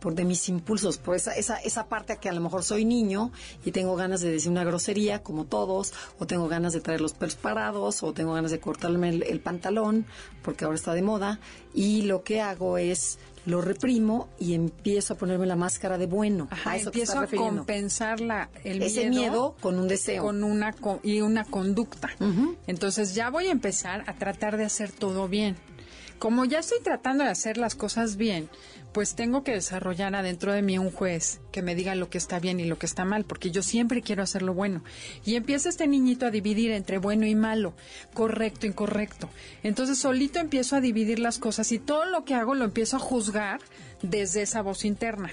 [0.05, 2.85] por de mis impulsos, por esa, esa, esa parte a que a lo mejor soy
[2.85, 3.31] niño
[3.65, 7.13] y tengo ganas de decir una grosería como todos, o tengo ganas de traer los
[7.13, 10.05] pelos parados, o tengo ganas de cortarme el pantalón,
[10.43, 11.39] porque ahora está de moda,
[11.73, 16.49] y lo que hago es lo reprimo y empiezo a ponerme la máscara de bueno.
[16.51, 20.21] a eso empiezo a compensar la, el Ese miedo, con un deseo.
[20.21, 22.11] Con una, y una conducta.
[22.67, 25.55] Entonces ya voy a empezar a tratar de hacer todo bien.
[26.19, 28.49] Como ya estoy tratando de hacer las cosas bien,
[28.95, 32.39] pues tengo que desarrollar adentro de mí un juez que me diga lo que está
[32.39, 34.85] bien y lo que está mal, porque yo siempre quiero hacer lo bueno.
[35.25, 37.73] Y empieza este niñito a dividir entre bueno y malo,
[38.13, 39.29] correcto, incorrecto.
[39.63, 43.01] Entonces solito empiezo a dividir las cosas y todo lo que hago lo empiezo a
[43.01, 43.59] juzgar
[44.01, 45.31] desde esa voz interna,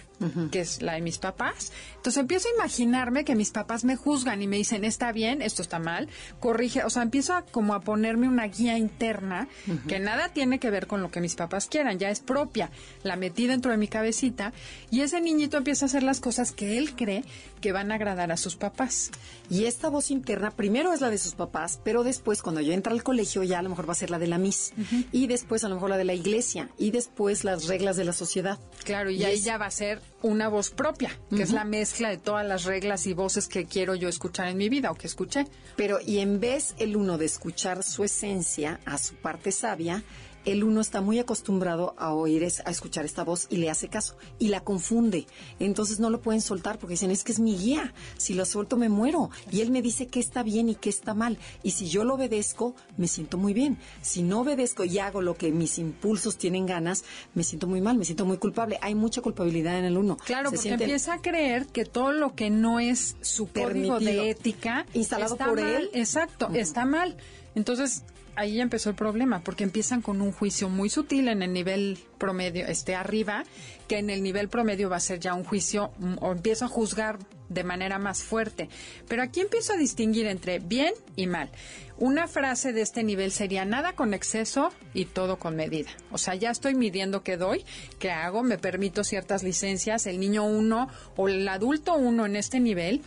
[0.50, 1.72] que es la de mis papás.
[1.96, 5.62] Entonces empiezo a imaginarme que mis papás me juzgan y me dicen, está bien, esto
[5.62, 6.08] está mal,
[6.40, 9.48] corrige, o sea, empiezo a, como a ponerme una guía interna
[9.88, 12.70] que nada tiene que ver con lo que mis papás quieran, ya es propia,
[13.02, 14.52] la metí dentro de mi cabecita
[14.90, 17.24] y ese niñito empieza a hacer las cosas que él cree
[17.60, 19.10] que van a agradar a sus papás.
[19.48, 22.92] Y esta voz interna primero es la de sus papás, pero después cuando yo entra
[22.92, 24.72] al colegio ya a lo mejor va a ser la de la Miss
[25.12, 28.12] y después a lo mejor la de la iglesia y después las reglas de la
[28.12, 28.58] sociedad.
[28.84, 32.18] Claro, y, ahí ya va a ser una voz propia, que es la mezcla de
[32.18, 35.46] todas las reglas y voces que quiero yo escuchar en mi vida o que escuché.
[35.76, 40.02] Pero y en vez el uno de escuchar su esencia a su parte sabia,
[40.44, 44.16] el uno está muy acostumbrado a oír, a escuchar esta voz y le hace caso
[44.38, 45.26] y la confunde.
[45.58, 48.76] Entonces no lo pueden soltar porque dicen, es que es mi guía, si lo suelto
[48.76, 49.30] me muero.
[49.50, 51.38] Y él me dice qué está bien y qué está mal.
[51.62, 53.78] Y si yo lo obedezco, me siento muy bien.
[54.00, 57.96] Si no obedezco y hago lo que mis impulsos tienen ganas, me siento muy mal,
[57.96, 58.78] me siento muy culpable.
[58.82, 60.16] Hay mucha culpabilidad en el uno.
[60.16, 64.86] Claro, porque empieza a creer que todo lo que no es su código de ética
[64.94, 67.16] instalado por él, exacto, está mal.
[67.54, 68.02] Entonces,
[68.36, 72.66] ahí empezó el problema, porque empiezan con un juicio muy sutil en el nivel promedio,
[72.66, 73.44] este arriba,
[73.88, 76.68] que en el nivel promedio va a ser ya un juicio, mm, o empiezo a
[76.68, 77.18] juzgar
[77.48, 78.68] de manera más fuerte.
[79.08, 81.50] Pero aquí empiezo a distinguir entre bien y mal.
[81.98, 85.90] Una frase de este nivel sería nada con exceso y todo con medida.
[86.10, 87.64] O sea, ya estoy midiendo qué doy,
[87.98, 90.06] qué hago, me permito ciertas licencias.
[90.06, 93.02] El niño uno o el adulto uno en este nivel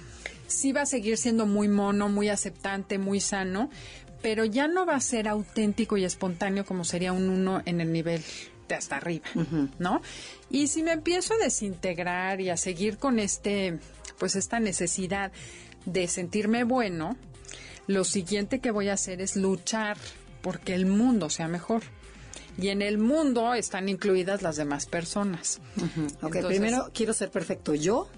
[0.47, 3.69] sí va a seguir siendo muy mono, muy aceptante, muy sano,
[4.25, 7.93] pero ya no va a ser auténtico y espontáneo como sería un uno en el
[7.93, 8.23] nivel
[8.67, 9.27] de hasta arriba,
[9.77, 10.01] ¿no?
[10.49, 13.77] Y si me empiezo a desintegrar y a seguir con este,
[14.17, 15.31] pues esta necesidad
[15.85, 17.17] de sentirme bueno,
[17.85, 19.95] lo siguiente que voy a hacer es luchar
[20.41, 21.83] porque el mundo sea mejor.
[22.57, 25.61] Y en el mundo están incluidas las demás personas.
[26.23, 28.09] Ok, primero quiero ser perfecto yo,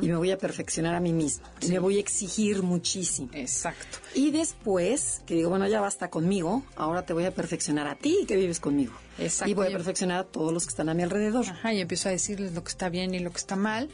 [0.00, 1.46] y me voy a perfeccionar a mí mismo.
[1.68, 3.28] Me voy a exigir muchísimo.
[3.32, 3.98] Exacto.
[4.14, 8.24] Y después, que digo, bueno, ya basta conmigo, ahora te voy a perfeccionar a ti
[8.26, 8.92] que vives conmigo.
[9.18, 9.50] Exacto.
[9.50, 11.46] Y voy a perfeccionar a todos los que están a mi alrededor.
[11.46, 13.88] Ajá, y empiezo a decirles lo que está bien y lo que está mal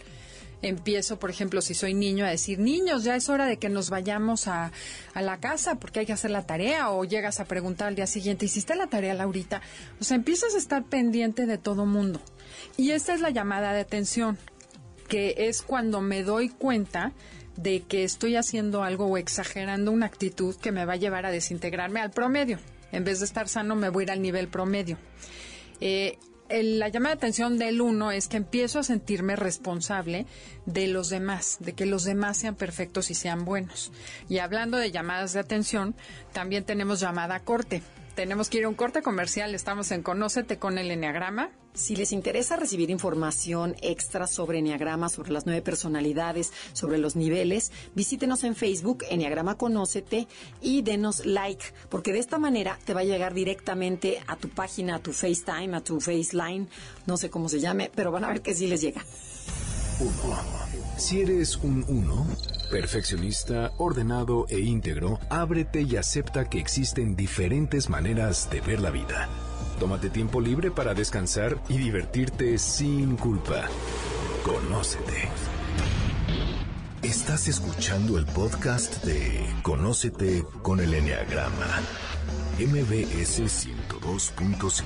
[0.63, 3.91] empiezo, por ejemplo, si soy niño, a decir, niños, ya es hora de que nos
[3.91, 4.73] vayamos a,
[5.15, 8.07] a, la casa porque hay que hacer la tarea, o llegas a preguntar al día
[8.07, 9.63] siguiente, ¿hiciste la tarea, Laurita?
[10.01, 12.21] O sea, empiezas a estar pendiente de todo mundo.
[12.77, 14.39] Y esta es la llamada de atención
[15.11, 17.13] que es cuando me doy cuenta
[17.57, 21.33] de que estoy haciendo algo o exagerando una actitud que me va a llevar a
[21.33, 22.61] desintegrarme al promedio.
[22.93, 24.99] En vez de estar sano, me voy a ir al nivel promedio.
[25.81, 26.17] Eh,
[26.49, 30.27] la llamada de atención del uno es que empiezo a sentirme responsable
[30.65, 33.91] de los demás, de que los demás sean perfectos y sean buenos.
[34.29, 35.97] Y hablando de llamadas de atención,
[36.33, 37.83] también tenemos llamada corte
[38.21, 39.55] tenemos que ir a un corte comercial.
[39.55, 41.49] Estamos en Conócete con el Enneagrama.
[41.73, 47.73] Si les interesa recibir información extra sobre Enneagrama, sobre las nueve personalidades, sobre los niveles,
[47.95, 50.29] visítenos en Facebook, Enneagrama Conócete,
[50.61, 54.97] y denos like, porque de esta manera te va a llegar directamente a tu página,
[54.97, 56.69] a tu FaceTime, a tu FaceLine,
[57.07, 59.03] no sé cómo se llame, pero van a ver que sí les llega.
[61.01, 62.27] Si eres un uno,
[62.71, 69.27] perfeccionista, ordenado e íntegro, ábrete y acepta que existen diferentes maneras de ver la vida.
[69.79, 73.65] Tómate tiempo libre para descansar y divertirte sin culpa.
[74.45, 75.31] Conócete.
[77.03, 81.81] Estás escuchando el podcast de Conócete con el Enneagrama.
[82.59, 84.85] MBS 102.5.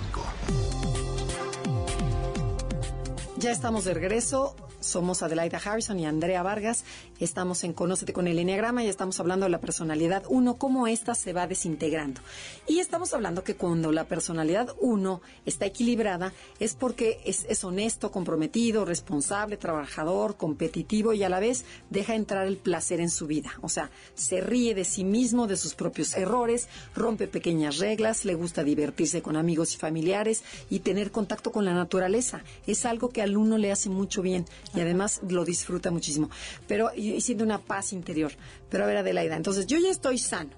[3.39, 6.85] Ya estamos de regreso Somos Adelaida Harrison y Andrea Vargas.
[7.19, 11.15] Estamos en Conócete con el Enneagrama y estamos hablando de la personalidad 1, cómo ésta
[11.15, 12.21] se va desintegrando.
[12.69, 18.11] Y estamos hablando que cuando la personalidad 1 está equilibrada es porque es, es honesto,
[18.11, 23.53] comprometido, responsable, trabajador, competitivo y a la vez deja entrar el placer en su vida.
[23.63, 28.35] O sea, se ríe de sí mismo, de sus propios errores, rompe pequeñas reglas, le
[28.35, 32.43] gusta divertirse con amigos y familiares y tener contacto con la naturaleza.
[32.67, 34.45] Es algo que al uno le hace mucho bien
[34.75, 36.31] y además lo disfruta muchísimo.
[36.67, 38.33] Pero y, siente una paz interior.
[38.71, 40.51] Pero a ver, Adelaida, entonces yo ya estoy sano.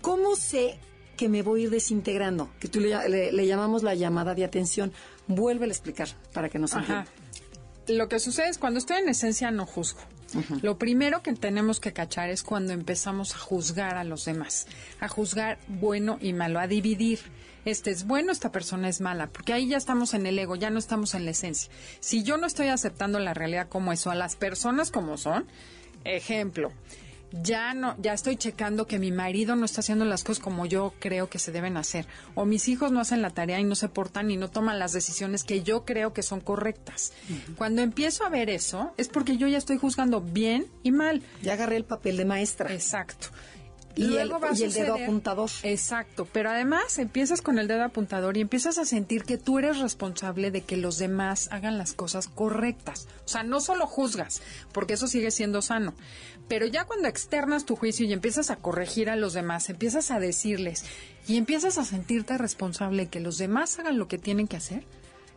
[0.00, 0.78] ¿Cómo sé
[1.16, 2.50] que me voy a ir desintegrando?
[2.58, 4.92] Que tú le, llamamos la llamada de atención.
[5.28, 7.06] Vuelve a explicar para que nos entienda.
[7.88, 10.00] Lo que sucede es cuando estoy en esencia no juzgo.
[10.62, 14.66] Lo primero que tenemos que cachar es cuando empezamos a juzgar a los demás,
[15.00, 17.20] a juzgar bueno y malo, a dividir.
[17.64, 20.70] Este es bueno, esta persona es mala, porque ahí ya estamos en el ego, ya
[20.70, 21.70] no estamos en la esencia.
[22.00, 25.46] Si yo no estoy aceptando la realidad como eso, a las personas como son,
[26.04, 26.72] ejemplo,
[27.32, 30.92] ya no, ya estoy checando que mi marido no está haciendo las cosas como yo
[30.98, 33.88] creo que se deben hacer, o mis hijos no hacen la tarea y no se
[33.88, 37.12] portan y no toman las decisiones que yo creo que son correctas.
[37.56, 41.22] Cuando empiezo a ver eso, es porque yo ya estoy juzgando bien y mal.
[41.42, 42.72] Ya agarré el papel de maestra.
[42.72, 43.28] Exacto.
[43.94, 44.28] Y, el,
[44.72, 45.50] dedo apuntador.
[45.62, 49.80] Exacto, pero además empiezas con el dedo apuntador y empiezas a sentir que tú eres
[49.80, 53.06] responsable de que los demás hagan las cosas correctas.
[53.24, 54.40] O sea, no solo juzgas,
[54.72, 55.94] porque eso sigue siendo sano,
[56.48, 60.20] pero ya cuando externas tu juicio y empiezas a corregir a los demás, empiezas a
[60.20, 60.84] decirles
[61.26, 64.84] y empiezas a sentirte responsable de que los demás hagan lo que tienen que hacer,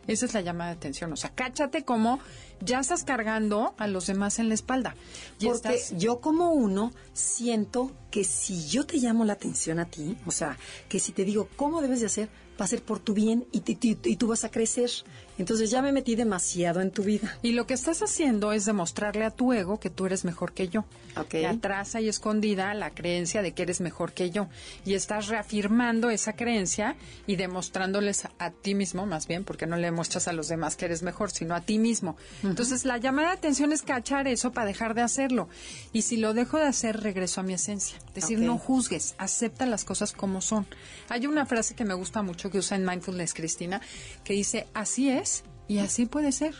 [0.06, 1.12] esa es la llamada de atención.
[1.12, 2.20] O sea, cáchate como
[2.60, 4.94] ya estás cargando a los demás en la espalda.
[5.40, 10.30] Porque yo como uno siento que si yo te llamo la atención a ti, o
[10.30, 12.28] sea, que si te digo cómo debes de hacer,
[12.60, 14.90] va a ser por tu bien y, y, tú vas a crecer.
[15.38, 17.38] Entonces ya me metí demasiado en tu vida.
[17.42, 20.68] Y lo que estás haciendo es demostrarle a tu ego que tú eres mejor que
[20.68, 20.84] yo.
[21.16, 21.46] Okay.
[21.46, 24.48] atrás hay escondida la creencia de que eres mejor que yo.
[24.84, 26.96] Y estás reafirmando esa creencia
[27.26, 30.84] y demostrándoles a, ti mismo, más bien, porque no le muestras a los demás que
[30.84, 32.16] eres mejor, sino a ti mismo.
[32.42, 35.48] Entonces la llamada de atención es cachar eso para dejar de hacerlo.
[35.92, 37.96] Y si lo dejo de hacer, regreso a mi esencia.
[38.08, 40.66] Es decir, no juzgues, acepta las cosas como son.
[41.08, 43.80] Hay una frase que me gusta mucho que usa en Mindfulness Cristina,
[44.22, 45.25] que dice, así es
[45.68, 46.54] y así puede ser.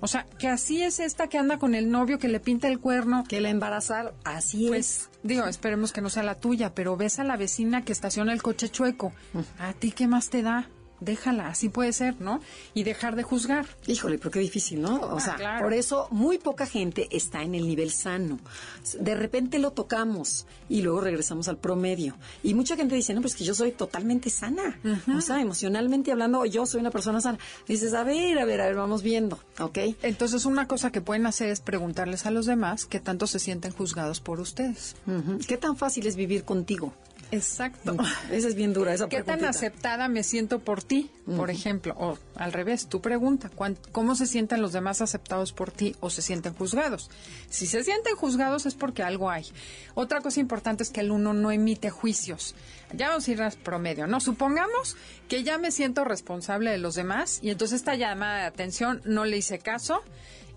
[0.00, 2.78] O sea, que así es esta que anda con el novio que le pinta el
[2.78, 3.24] cuerno.
[3.28, 7.24] Que la embarazar, así pues, Digo, esperemos que no sea la tuya, pero ves a
[7.24, 9.12] la vecina que estaciona el coche chueco.
[9.58, 10.70] ¿A ti qué más te da?
[11.00, 12.40] Déjala, así puede ser, ¿no?
[12.74, 13.66] Y dejar de juzgar.
[13.86, 14.96] Híjole, pero qué difícil, ¿no?
[14.96, 18.38] O ah, sea, por eso muy poca gente está en el nivel sano.
[18.98, 22.16] De repente lo tocamos y luego regresamos al promedio.
[22.42, 24.78] Y mucha gente dice, no, pues que yo soy totalmente sana.
[25.16, 27.38] O sea, emocionalmente hablando, yo soy una persona sana.
[27.66, 29.78] dices, a ver, a ver, a ver, vamos viendo, ¿ok?
[30.02, 33.72] Entonces, una cosa que pueden hacer es preguntarles a los demás qué tanto se sienten
[33.72, 34.96] juzgados por ustedes.
[35.46, 36.92] ¿Qué tan fácil es vivir contigo?
[37.32, 37.96] Exacto.
[38.30, 41.94] Esa es bien dura, esa ¿Qué tan aceptada me siento por ti, por ejemplo?
[41.96, 43.50] O al revés, tu pregunta,
[43.92, 47.10] ¿cómo se sienten los demás aceptados por ti o se sienten juzgados?
[47.48, 49.46] Si se sienten juzgados es porque algo hay.
[49.94, 52.54] Otra cosa importante es que el uno no emite juicios.
[52.92, 54.20] Ya vamos a ir a promedio, ¿no?
[54.20, 54.96] Supongamos
[55.28, 59.24] que ya me siento responsable de los demás y entonces esta llamada de atención no
[59.24, 60.02] le hice caso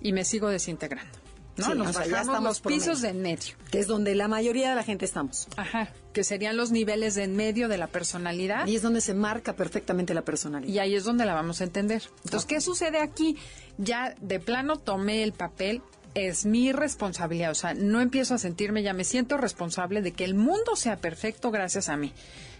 [0.01, 1.22] y me sigo desintegrando.
[1.57, 1.75] ¿No?
[1.75, 3.55] Nos bajamos los pisos de en medio.
[3.71, 5.47] Que es donde la mayoría de la gente estamos.
[5.57, 8.67] Ajá, que serían los niveles de en medio de la personalidad.
[8.67, 10.71] Y es donde se marca perfectamente la personalidad.
[10.71, 12.03] Y ahí es donde la vamos a entender.
[12.23, 13.37] Entonces, ¿qué sucede aquí?
[13.77, 15.81] Ya de plano tomé el papel,
[16.13, 17.51] es mi responsabilidad.
[17.51, 20.97] O sea, no empiezo a sentirme, ya me siento responsable de que el mundo sea
[20.97, 22.13] perfecto gracias a mí.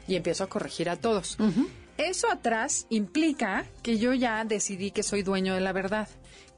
[0.08, 1.38] Y empiezo a corregir a todos.
[1.98, 6.10] Eso atrás implica que yo ya decidí que soy dueño de la verdad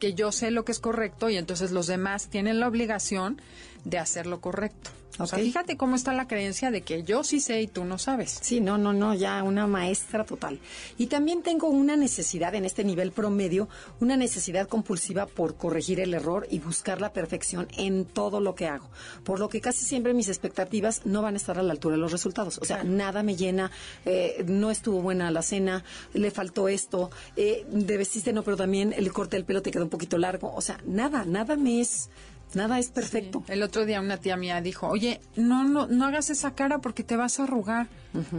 [0.05, 3.41] que yo sé lo que es correcto y entonces los demás tienen la obligación
[3.85, 4.91] de hacer lo correcto.
[5.19, 7.97] O sea, fíjate cómo está la creencia de que yo sí sé y tú no
[7.97, 8.39] sabes.
[8.41, 10.59] Sí, no, no, no, ya una maestra total.
[10.97, 16.13] Y también tengo una necesidad en este nivel promedio, una necesidad compulsiva por corregir el
[16.13, 18.89] error y buscar la perfección en todo lo que hago.
[19.23, 22.01] Por lo que casi siempre mis expectativas no van a estar a la altura de
[22.01, 22.57] los resultados.
[22.61, 23.71] O sea, nada me llena,
[24.05, 28.93] eh, no estuvo buena la cena, le faltó esto, eh, de vestiste no, pero también
[28.93, 30.53] el corte del pelo te quedó un poquito largo.
[30.53, 32.09] O sea, nada, nada me es
[32.53, 33.43] Nada es perfecto.
[33.47, 37.03] El otro día una tía mía dijo, oye, no, no, no hagas esa cara porque
[37.03, 37.87] te vas a arrugar.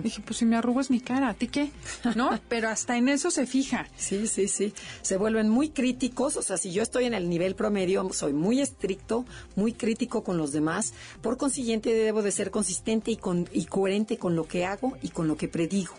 [0.03, 1.71] Dije, pues si me arrugo es mi cara, ¿a ti qué?
[2.15, 2.31] ¿No?
[2.49, 3.87] Pero hasta en eso se fija.
[3.97, 4.73] Sí, sí, sí.
[5.03, 6.37] Se vuelven muy críticos.
[6.37, 10.39] O sea, si yo estoy en el nivel promedio, soy muy estricto, muy crítico con
[10.39, 10.95] los demás.
[11.21, 15.11] Por consiguiente, debo de ser consistente y, con, y coherente con lo que hago y
[15.11, 15.93] con lo que predigo.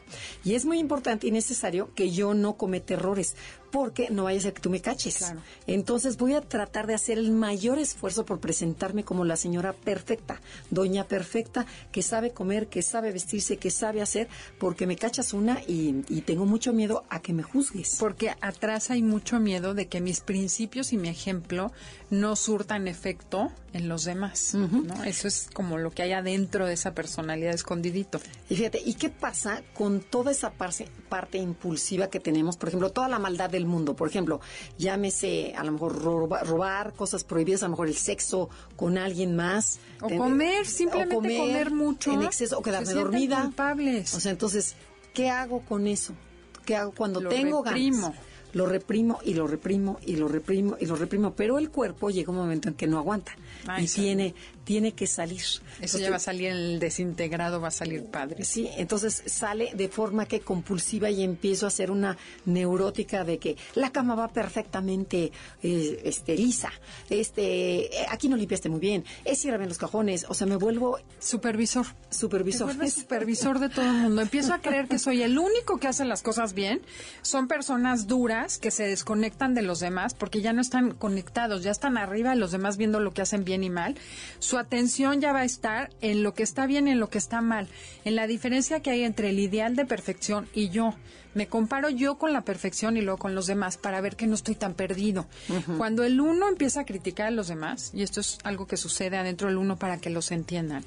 [0.44, 3.36] Y es muy importante y necesario que yo no cometa errores
[3.72, 5.18] porque no vaya a que tú me caches.
[5.18, 5.42] Claro.
[5.66, 10.42] Entonces voy a tratar de hacer el mayor esfuerzo por presentarme como la señora perfecta,
[10.70, 14.28] doña perfecta, que sabe comer, que sabe vestirse, que sabe hacer,
[14.60, 17.98] porque me cachas una y, y tengo mucho miedo a que me juzgues.
[18.00, 21.72] Porque atrás hay mucho miedo de que mis principios y mi ejemplo
[22.10, 24.54] no surtan efecto en los demás.
[24.56, 25.04] ¿no?
[25.04, 28.20] Eso es como lo que hay adentro de esa personalidad escondidito.
[28.50, 32.58] Y fíjate, ¿y qué pasa con toda esa parte, parte impulsiva que tenemos?
[32.58, 33.96] Por ejemplo, toda la maldad del mundo.
[33.96, 34.40] Por ejemplo,
[34.78, 39.36] llámese a lo mejor roba- robar, cosas prohibidas, a lo mejor el sexo con alguien
[39.36, 39.80] más.
[40.02, 43.42] O Ten- comer, simplemente o comer mucho, En exceso, o quedarme dormida.
[43.44, 44.14] culpables.
[44.14, 44.76] O sea, entonces,
[45.14, 46.14] ¿qué hago con eso?
[46.66, 48.08] ¿Qué hago cuando Lo tengo reprimo.
[48.10, 48.20] ganas?
[48.54, 52.32] Lo reprimo y lo reprimo y lo reprimo y lo reprimo, pero el cuerpo llega
[52.32, 53.34] un momento en que no aguanta
[53.78, 54.34] Y tiene
[54.68, 55.40] tiene que salir.
[55.40, 58.44] Eso Entonces, ya va a salir el desintegrado, va a salir padre.
[58.44, 63.56] Sí, entonces sale de forma que compulsiva y empiezo a ser una neurótica de que
[63.76, 65.32] la cama va perfectamente
[65.64, 66.70] eh, este, lisa,
[67.10, 70.58] este, eh, aquí no limpiaste muy bien, es cierra bien los cajones, o sea, me
[70.58, 71.86] vuelvo Supervisor.
[72.10, 72.68] supervisor.
[72.68, 74.22] Vuelves supervisor de todo el mundo.
[74.22, 76.82] Empiezo a creer que soy el único que hace las cosas bien.
[77.22, 81.72] Son personas duras que se desconectan de los demás porque ya no están conectados, ya
[81.72, 83.96] están arriba de los demás viendo lo que hacen bien y mal.
[84.38, 87.18] Su atención ya va a estar en lo que está bien y en lo que
[87.18, 87.68] está mal,
[88.06, 90.94] en la diferencia que hay entre el ideal de perfección y yo.
[91.34, 94.36] Me comparo yo con la perfección y luego con los demás para ver que no
[94.36, 95.28] estoy tan perdido.
[95.78, 99.18] Cuando el uno empieza a criticar a los demás, y esto es algo que sucede
[99.18, 100.84] adentro del uno para que los entiendan,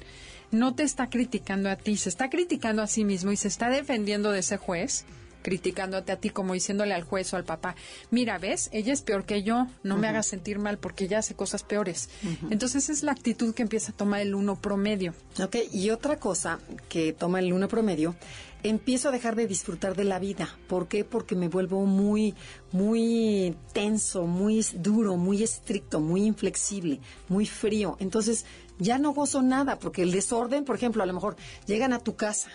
[0.51, 3.69] no te está criticando a ti, se está criticando a sí mismo y se está
[3.69, 5.05] defendiendo de ese juez,
[5.41, 7.75] criticándote a ti como diciéndole al juez o al papá,
[8.09, 11.35] mira, ves, ella es peor que yo, no me hagas sentir mal porque ella hace
[11.35, 12.09] cosas peores.
[12.49, 15.13] Entonces es la actitud que empieza a tomar el uno promedio.
[15.41, 18.15] Ok, y otra cosa que toma el uno promedio,
[18.63, 20.49] empiezo a dejar de disfrutar de la vida.
[20.67, 21.03] ¿Por qué?
[21.03, 22.35] Porque me vuelvo muy,
[22.71, 27.97] muy tenso, muy duro, muy estricto, muy inflexible, muy frío.
[27.99, 28.45] Entonces,
[28.81, 31.35] ya no gozo nada, porque el desorden, por ejemplo, a lo mejor
[31.67, 32.49] llegan a tu casa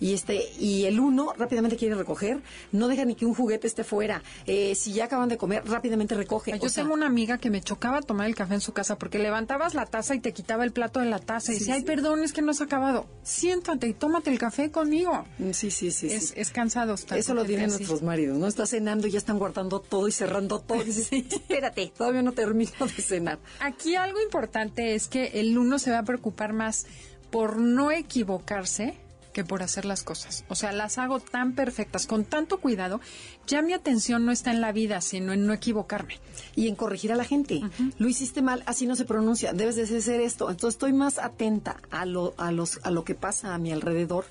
[0.00, 3.84] y este y el uno rápidamente quiere recoger, no deja ni que un juguete esté
[3.84, 4.22] fuera.
[4.46, 6.52] Eh, si ya acaban de comer, rápidamente recoge.
[6.52, 8.98] Yo O sea, tengo una amiga que me chocaba tomar el café en su casa
[8.98, 11.74] porque levantabas la taza y te quitaba el plato de la taza y Sí, decía,
[11.74, 13.06] ay, perdón, es que no has acabado.
[13.22, 15.24] Siéntate y tómate el café conmigo.
[15.52, 16.08] Sí, sí, sí.
[16.10, 16.34] es, sí.
[16.36, 17.56] es cansado estar Eso lo así.
[17.56, 18.46] nuestros maridos, ¿no?
[18.46, 20.78] Está cenando y ya están guardando todo y cerrando todo.
[20.82, 23.38] Y dices, espérate, todavía no termino de cenar.
[23.60, 26.86] Aquí algo importante es que el uno se va a preocupar más
[27.30, 28.94] por no equivocarse
[29.34, 30.44] que por hacer las cosas.
[30.48, 33.00] O sea, las hago tan perfectas, con tanto cuidado,
[33.46, 36.18] ya mi atención no está en la vida, sino en no equivocarme.
[36.56, 37.60] Y en corregir a la gente.
[37.98, 40.50] Lo hiciste mal, así no se pronuncia, debes de hacer esto.
[40.50, 44.24] Entonces estoy más atenta a lo, a los, a lo que pasa a mi alrededor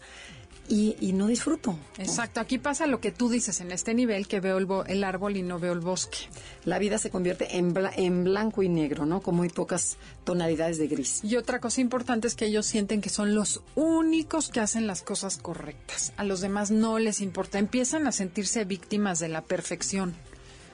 [0.68, 1.78] y, y no disfruto.
[1.98, 5.04] Exacto, aquí pasa lo que tú dices en este nivel, que veo el, bo- el
[5.04, 6.18] árbol y no veo el bosque.
[6.66, 9.22] La vida se convierte en, bla- en blanco y negro, ¿no?
[9.22, 11.22] Con muy pocas tonalidades de gris.
[11.24, 15.02] Y otra cosa importante es que ellos sienten que son los únicos que hacen las
[15.02, 16.14] cosas correctas.
[16.18, 17.60] A los demás no les importa.
[17.60, 20.16] Empiezan a sentirse víctimas de la perfección.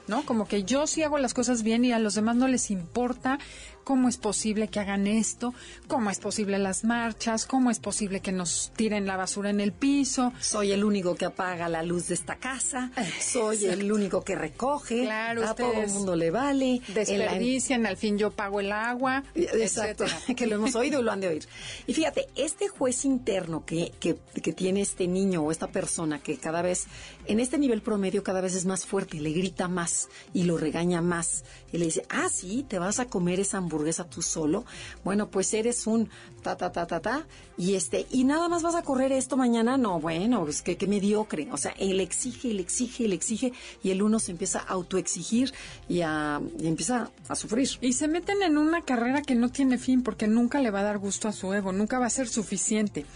[0.06, 0.26] ¿No?
[0.26, 3.38] Como que yo sí hago las cosas bien y a los demás no les importa
[3.84, 5.54] cómo es posible que hagan esto,
[5.86, 9.72] cómo es posible las marchas, cómo es posible que nos tiren la basura en el
[9.72, 10.32] piso.
[10.40, 15.02] Soy el único que apaga la luz de esta casa, soy el único que recoge,
[15.04, 16.74] Claro, a todo el mundo le vale.
[16.74, 19.22] en la- Desperdician, al fin yo pago el agua.
[19.34, 20.34] Exacto, etcétera.
[20.36, 21.46] que lo hemos oído y lo han de oír.
[21.86, 26.36] Y fíjate, este juez interno que, que, que tiene este niño o esta persona que
[26.38, 26.86] cada vez,
[27.26, 31.00] en este nivel promedio, cada vez es más fuerte, le grita más y lo regaña
[31.00, 31.44] más.
[31.72, 34.64] Y le dice, ah, sí, te vas a comer esa hamburguesa tú solo.
[35.04, 36.10] Bueno, pues eres un
[36.44, 37.26] ta, ta, ta, ta, ta.
[37.58, 39.76] Y este, y nada más vas a correr esto mañana.
[39.76, 41.48] No, bueno, es que, que mediocre.
[41.50, 43.52] O sea, él exige, él exige, él exige.
[43.82, 45.52] Y el uno se empieza a autoexigir
[45.88, 47.68] y, a, y empieza a sufrir.
[47.80, 50.84] Y se meten en una carrera que no tiene fin porque nunca le va a
[50.84, 53.06] dar gusto a su ego, nunca va a ser suficiente.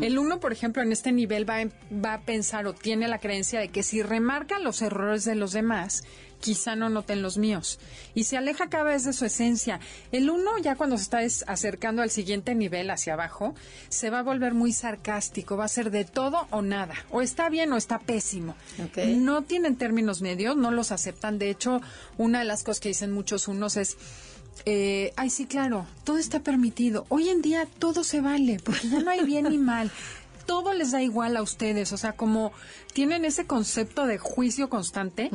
[0.00, 1.58] El uno, por ejemplo, en este nivel va,
[2.04, 5.52] va a pensar o tiene la creencia de que si remarca los errores de los
[5.52, 6.04] demás,
[6.40, 7.78] quizá no noten los míos.
[8.14, 9.80] Y se aleja cada vez de su esencia.
[10.12, 13.54] El uno, ya cuando se está es- acercando al siguiente nivel hacia abajo,
[13.88, 16.94] se va a volver muy sarcástico, va a ser de todo o nada.
[17.10, 18.54] O está bien o está pésimo.
[19.06, 21.38] No tienen términos medios, no los aceptan.
[21.38, 21.80] De hecho,
[22.16, 23.96] una de las cosas que dicen muchos unos es,
[24.64, 27.06] eh, ay, sí, claro, todo está permitido.
[27.08, 29.90] Hoy en día todo se vale, porque ya no hay bien ni mal.
[30.48, 32.52] todo les da igual a ustedes, o sea, como
[32.94, 35.30] tienen ese concepto de juicio constante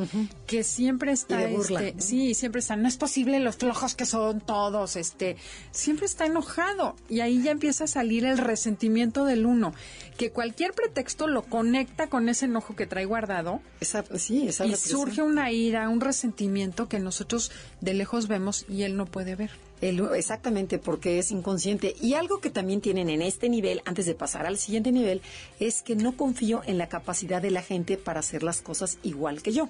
[0.48, 2.02] que siempre está, Y de burla, este, ¿no?
[2.02, 5.36] sí, siempre está, no es posible los flojos que son todos, este,
[5.70, 9.72] siempre está enojado y ahí ya empieza a salir el resentimiento del uno,
[10.18, 14.72] que cualquier pretexto lo conecta con ese enojo que trae guardado Esa, sí, esa y
[14.72, 15.00] represión.
[15.00, 19.52] surge una ira, un resentimiento que nosotros de lejos vemos y él no puede ver.
[19.80, 21.94] El- exactamente, porque es inconsciente.
[22.00, 25.20] Y algo que también tienen en este nivel, antes de pasar al siguiente nivel,
[25.60, 29.42] es que no confío en la capacidad de la gente para hacer las cosas igual
[29.42, 29.68] que yo.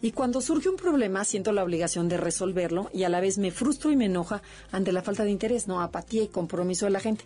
[0.00, 3.50] Y cuando surge un problema, siento la obligación de resolverlo y a la vez me
[3.52, 7.00] frustro y me enoja ante la falta de interés, no apatía y compromiso de la
[7.00, 7.24] gente.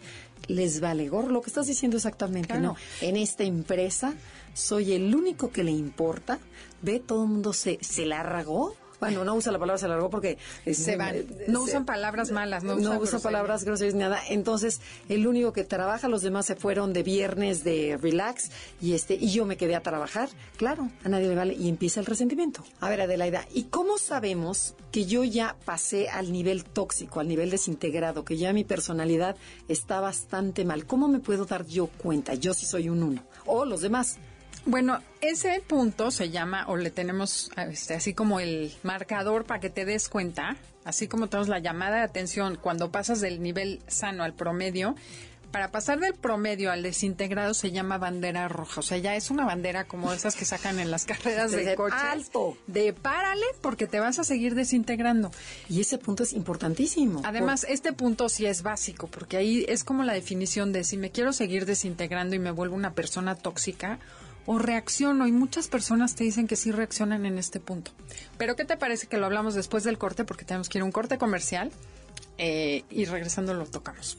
[0.48, 2.62] Les vale gorro lo que estás diciendo exactamente, Claro.
[2.62, 2.76] ¿no?
[3.00, 4.14] En esta empresa
[4.52, 6.38] soy el único que le importa.
[6.82, 8.74] Ve, todo el mundo se, se largó.
[9.00, 10.38] Bueno, no usa la palabra se largó porque...
[10.64, 11.16] es- Se van.
[11.48, 14.20] No usan palabras malas, no usan usa palabras groserías ni nada.
[14.28, 19.14] Entonces, el único que trabaja, los demás se fueron de viernes de relax y este
[19.14, 20.28] y yo me quedé a trabajar.
[20.56, 22.64] Claro, a nadie le vale y empieza el resentimiento.
[22.80, 27.50] A ver, Adelaida, ¿y cómo sabemos que yo ya pasé al nivel tóxico, al nivel
[27.50, 29.36] desintegrado, que ya mi personalidad
[29.68, 30.86] está bastante mal?
[30.86, 32.34] ¿Cómo me puedo dar yo cuenta?
[32.34, 33.22] Yo sí soy un uno.
[33.44, 34.16] O los demás.
[34.66, 39.70] Bueno, ese punto se llama, o le tenemos este, así como el marcador para que
[39.70, 44.24] te des cuenta, así como tenemos la llamada de atención cuando pasas del nivel sano
[44.24, 44.96] al promedio.
[45.52, 48.80] Para pasar del promedio al desintegrado se llama bandera roja.
[48.80, 51.74] O sea, ya es una bandera como esas que sacan en las carreras De de
[51.76, 51.98] coches.
[51.98, 52.58] alto.
[52.66, 55.30] De párale porque te vas a seguir desintegrando.
[55.68, 57.22] Y ese punto es importantísimo.
[57.24, 61.12] Además, este punto sí es básico, porque ahí es como la definición de si me
[61.12, 64.00] quiero seguir desintegrando y me vuelvo una persona tóxica
[64.46, 65.26] o reacciono.
[65.26, 67.90] Y muchas personas te dicen que sí reaccionan en este punto.
[68.38, 70.24] Pero ¿qué te parece que lo hablamos después del corte?
[70.24, 71.70] Porque tenemos que ir a un corte comercial
[72.38, 74.18] eh, y regresando lo tocamos.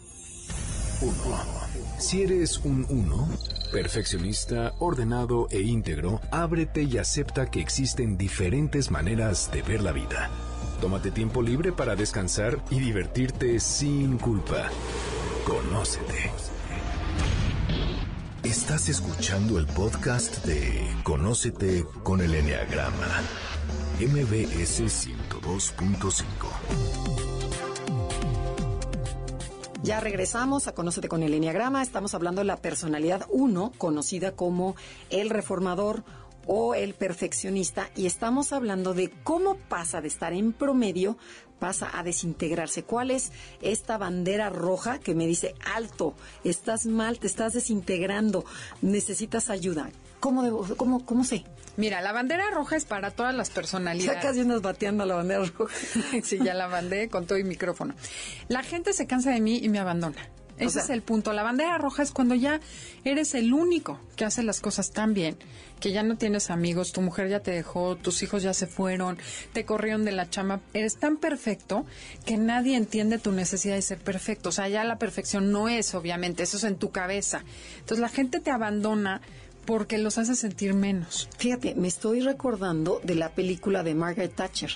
[1.99, 3.27] Si eres un uno,
[3.71, 10.29] perfeccionista, ordenado e íntegro, ábrete y acepta que existen diferentes maneras de ver la vida.
[10.81, 14.69] Tómate tiempo libre para descansar y divertirte sin culpa.
[15.45, 16.31] Conócete.
[18.43, 23.21] Estás escuchando el podcast de Conócete con el Enneagrama.
[23.99, 26.23] MBS 102.5.
[29.81, 31.81] Ya regresamos a Conócete con el Enneagrama.
[31.81, 34.75] Estamos hablando de la personalidad 1, conocida como
[35.09, 36.03] el reformador
[36.45, 41.17] o el perfeccionista, y estamos hablando de cómo pasa de estar en promedio,
[41.59, 42.83] pasa a desintegrarse.
[42.83, 43.31] ¿Cuál es
[43.61, 48.45] esta bandera roja que me dice, alto, estás mal, te estás desintegrando,
[48.81, 49.89] necesitas ayuda?
[50.19, 51.43] ¿Cómo, debo, cómo, cómo sé?
[51.75, 54.23] Mira, la bandera roja es para todas las Ya personalidades.
[54.23, 55.75] casi andas bateando la bandera roja.
[56.23, 57.93] sí, ya la bandé con todo y micrófono.
[58.47, 60.27] La gente se cansa de mí y me abandona.
[60.65, 61.33] Ese sea- es el punto.
[61.33, 62.59] La bandera roja es cuando ya
[63.03, 65.37] eres el único que hace las cosas tan bien,
[65.79, 69.17] que ya no tienes amigos, tu mujer ya te dejó, tus hijos ya se fueron,
[69.53, 70.61] te corrieron de la chama.
[70.73, 71.85] Eres tan perfecto
[72.25, 74.49] que nadie entiende tu necesidad de ser perfecto.
[74.49, 77.43] O sea, ya la perfección no es, obviamente, eso es en tu cabeza.
[77.79, 79.21] Entonces la gente te abandona
[79.65, 81.27] porque los hace sentir menos.
[81.37, 84.71] Fíjate, me estoy recordando de la película de Margaret Thatcher,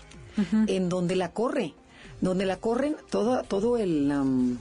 [0.68, 1.74] en donde la corre,
[2.20, 4.58] donde la corren todo, todo el, um,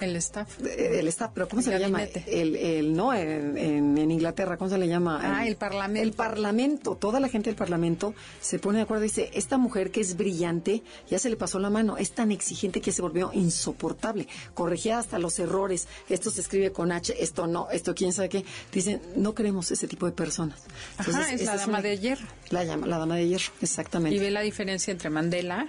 [0.00, 0.58] El staff.
[0.64, 2.02] el staff, pero ¿cómo El se le llama?
[2.26, 5.20] El, el no, en, en- en Inglaterra, ¿cómo se le llama?
[5.22, 6.02] Ah, el parlamento.
[6.08, 9.90] El parlamento, toda la gente del parlamento se pone de acuerdo y dice, esta mujer
[9.90, 13.30] que es brillante, ya se le pasó la mano, es tan exigente que se volvió
[13.32, 18.28] insoportable, corregía hasta los errores, esto se escribe con H, esto no, esto quién sabe
[18.28, 18.44] qué.
[18.72, 20.60] Dicen, no queremos ese tipo de personas.
[20.98, 22.26] Ajá, es la dama una- de hierro.
[22.50, 24.16] La, llama, la dama de hierro, exactamente.
[24.16, 25.68] Y ve la diferencia entre Mandela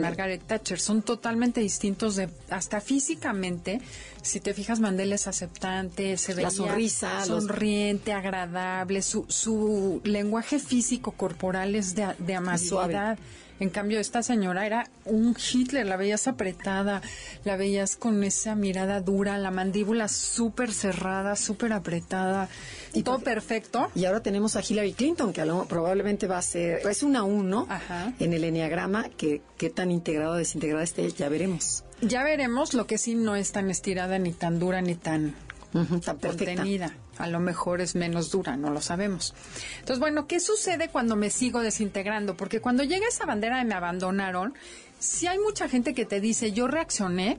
[0.00, 0.80] Margaret Thatcher.
[0.80, 3.80] Son totalmente distintos de hasta físicamente.
[4.22, 6.34] Si te fijas, Mandela es aceptante, se
[7.26, 9.02] los- sonriente, agradable.
[9.02, 13.18] Su, su lenguaje físico corporal es de, de amabilidad.
[13.60, 17.02] En cambio, esta señora era un Hitler, la veías apretada,
[17.44, 22.48] la veías con esa mirada dura, la mandíbula súper cerrada, súper apretada,
[22.94, 23.90] y todo perfecto.
[23.96, 27.24] Y ahora tenemos a Hillary Clinton, que a lo- probablemente va a ser, es una
[27.24, 28.12] uno Ajá.
[28.20, 31.82] en el enneagrama, que qué tan integrado o desintegrado esté, ya veremos.
[32.00, 35.34] Ya veremos lo que sí no es tan estirada, ni tan dura, ni tan
[36.20, 36.64] perfecta.
[37.18, 39.34] A lo mejor es menos dura, no lo sabemos.
[39.80, 42.36] Entonces, bueno, ¿qué sucede cuando me sigo desintegrando?
[42.36, 44.54] Porque cuando llega esa bandera de me abandonaron,
[44.98, 47.38] sí hay mucha gente que te dice, yo reaccioné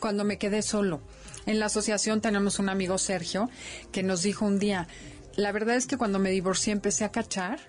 [0.00, 1.00] cuando me quedé solo.
[1.46, 3.50] En la asociación tenemos un amigo Sergio
[3.92, 4.88] que nos dijo un día,
[5.36, 7.60] la verdad es que cuando me divorcié empecé a cachar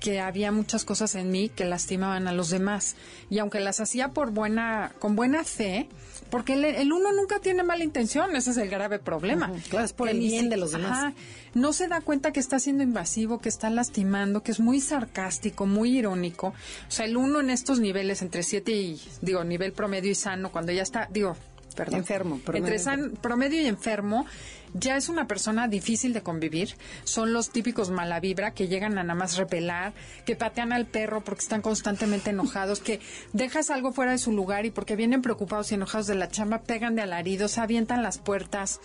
[0.00, 2.96] que había muchas cosas en mí que lastimaban a los demás.
[3.30, 5.88] Y aunque las hacía por buena, con buena fe,
[6.30, 9.52] porque el, uno nunca tiene mala intención, ese es el grave problema.
[9.68, 11.14] Claro, es por el bien de los demás.
[11.54, 15.66] no se da cuenta que está siendo invasivo, que está lastimando, que es muy sarcástico,
[15.66, 16.48] muy irónico.
[16.48, 20.50] O sea, el uno en estos niveles, entre siete y, digo, nivel promedio y sano,
[20.50, 21.36] cuando ya está, digo,
[21.76, 22.00] perdón.
[22.00, 22.40] Enfermo.
[22.52, 22.78] Entre
[23.20, 24.26] promedio y enfermo,
[24.74, 26.74] ya es una persona difícil de convivir.
[27.04, 29.92] Son los típicos mala vibra que llegan a nada más repelar,
[30.24, 33.00] que patean al perro porque están constantemente enojados, que
[33.32, 36.62] dejas algo fuera de su lugar y porque vienen preocupados y enojados de la chamba,
[36.62, 38.80] pegan de alaridos, avientan las puertas.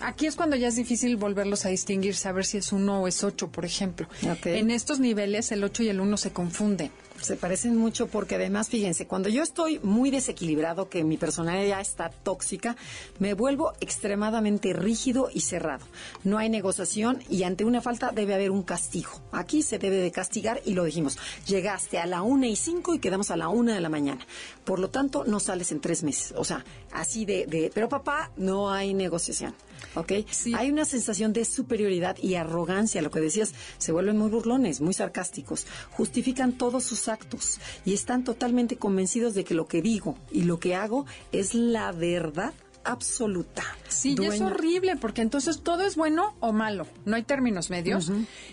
[0.00, 3.22] Aquí es cuando ya es difícil volverlos a distinguir, saber si es uno o es
[3.22, 4.08] ocho, por ejemplo.
[4.44, 6.90] En estos niveles el ocho y el uno se confunden.
[7.22, 12.10] Se parecen mucho porque además, fíjense, cuando yo estoy muy desequilibrado, que mi personalidad está
[12.10, 12.74] tóxica,
[13.20, 15.86] me vuelvo extremadamente rígido y cerrado.
[16.24, 19.10] No hay negociación y ante una falta debe haber un castigo.
[19.30, 21.16] Aquí se debe de castigar y lo dijimos.
[21.46, 24.26] Llegaste a la una y cinco y quedamos a la una de la mañana.
[24.64, 26.34] Por lo tanto, no sales en tres meses.
[26.36, 29.54] O sea, así de, de pero papá, no hay negociación.
[29.94, 30.12] ¿Ok?
[30.54, 34.94] Hay una sensación de superioridad y arrogancia, lo que decías, se vuelven muy burlones, muy
[34.94, 40.42] sarcásticos, justifican todos sus actos y están totalmente convencidos de que lo que digo y
[40.42, 42.54] lo que hago es la verdad
[42.84, 43.64] absoluta.
[43.88, 48.10] Sí, y es horrible porque entonces todo es bueno o malo, no hay términos medios,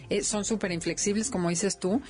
[0.10, 2.02] eh, son súper inflexibles como dices tú.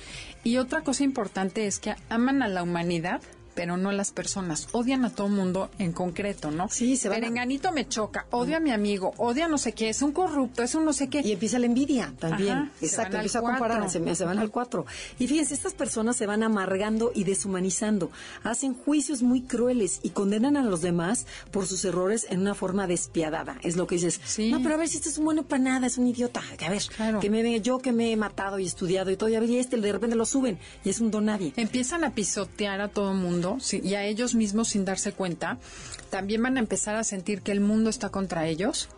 [0.44, 3.22] Y otra cosa importante es que aman a la humanidad
[3.54, 4.68] pero no las personas.
[4.72, 6.68] Odian a todo mundo en concreto, ¿no?
[6.68, 10.02] Sí, se van Perenganito me choca, odia a mi amigo, odia no sé qué, es
[10.02, 11.20] un corrupto, es un no sé qué.
[11.24, 12.70] Y empieza la envidia también.
[12.80, 14.86] Exacto, empieza a comparar, se, se, van al cuatro.
[15.18, 18.10] Y fíjense, estas personas se van amargando y deshumanizando,
[18.42, 22.86] hacen juicios muy crueles y condenan a los demás por sus errores en una forma
[22.86, 23.56] despiadada.
[23.62, 24.20] Es lo que dices.
[24.24, 24.50] Sí.
[24.50, 26.42] No, pero a ver si este es un bueno para nada, es un idiota.
[26.64, 26.82] A ver,
[27.20, 29.58] que me yo que me he matado y estudiado y todo, y a ver, y
[29.58, 31.52] este de repente lo suben y es un don nadie.
[31.56, 35.58] Empiezan a pisotear a todo el mundo y a ellos mismos sin darse cuenta,
[36.10, 38.88] también van a empezar a sentir que el mundo está contra ellos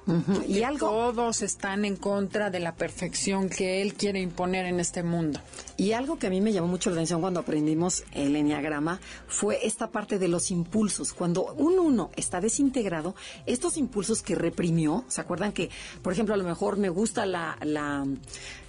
[0.49, 5.03] y algo todos están en contra de la perfección que él quiere imponer en este
[5.03, 5.41] mundo.
[5.77, 9.67] Y algo que a mí me llamó mucho la atención cuando aprendimos el enneagrama fue
[9.67, 11.13] esta parte de los impulsos.
[11.13, 13.15] Cuando un uno está desintegrado,
[13.47, 15.71] estos impulsos que reprimió, ¿se acuerdan que,
[16.03, 18.07] por ejemplo, a lo mejor me gusta la, la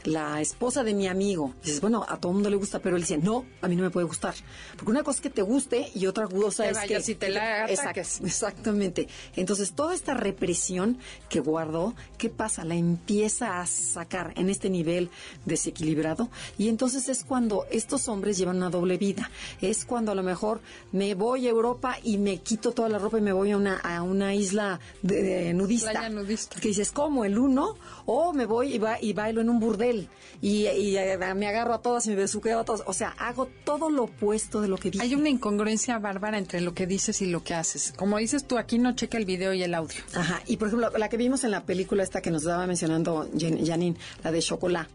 [0.06, 1.54] la esposa de mi amigo.
[1.64, 3.90] dices, bueno, a todo mundo le gusta, pero él dice, no, a mí no me
[3.90, 4.34] puede gustar.
[4.76, 7.02] Porque una cosa es que te guste y otra cosa es que...
[7.02, 9.08] Si te la exactamente.
[9.36, 10.98] Entonces, toda esta represión
[11.30, 12.64] que guardó, ¿qué pasa?
[12.64, 15.10] La empieza a sacar en este nivel
[15.46, 16.30] desequilibrado.
[16.58, 19.30] Y entonces es cuando estos hombres llevan una doble vida.
[19.62, 23.18] Es cuando a lo mejor me voy a Europa y me quito toda la ropa
[23.18, 26.10] y me voy a una, a una isla de, nudista.
[26.10, 26.60] nudista.
[26.60, 27.26] Que dices, ¿cómo?
[27.26, 27.76] ¿El uno?
[28.06, 29.93] O me voy y, va, y bailo en un burdel
[30.42, 32.84] y, eh, me agarro a todas y me besuqueo a todas.
[32.86, 35.04] O sea, hago todo lo opuesto de lo que digo.
[35.04, 37.94] Hay una incongruencia bárbara entre lo que dices y lo que haces.
[37.96, 40.02] Como dices tú, aquí no checa el video y el audio.
[40.14, 40.42] Ajá.
[40.48, 43.96] Y por ejemplo, la que vimos en la película esta que nos estaba mencionando Janine,
[44.24, 44.88] la de Chocolat,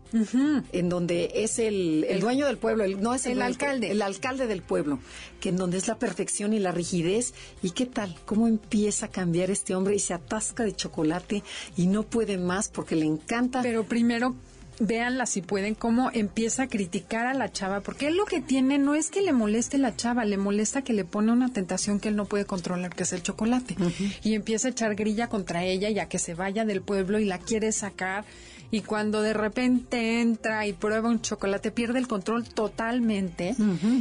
[0.72, 3.90] en donde es el, dueño del pueblo, no es el, alcalde.
[3.90, 4.98] El alcalde del pueblo,
[5.40, 7.34] que en donde es la perfección y la rigidez.
[7.62, 8.16] ¿Y qué tal?
[8.26, 11.42] ¿Cómo empieza a cambiar este hombre y se atasca de chocolate
[11.76, 13.62] y no puede más porque le encanta?
[13.62, 14.34] Pero primero
[14.80, 18.78] véanla si pueden, cómo empieza a criticar a la chava, porque él lo que tiene
[18.78, 22.08] no es que le moleste la chava, le molesta que le pone una tentación que
[22.08, 23.76] él no puede controlar, que es el chocolate.
[24.22, 27.38] Y empieza a echar grilla contra ella ya que se vaya del pueblo y la
[27.38, 28.24] quiere sacar.
[28.70, 33.56] Y cuando de repente entra y prueba un chocolate, pierde el control totalmente.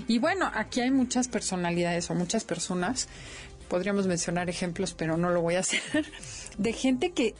[0.08, 3.08] Y bueno, aquí hay muchas personalidades o muchas personas,
[3.68, 5.82] podríamos mencionar ejemplos, pero no lo voy a hacer,
[6.58, 7.34] de gente que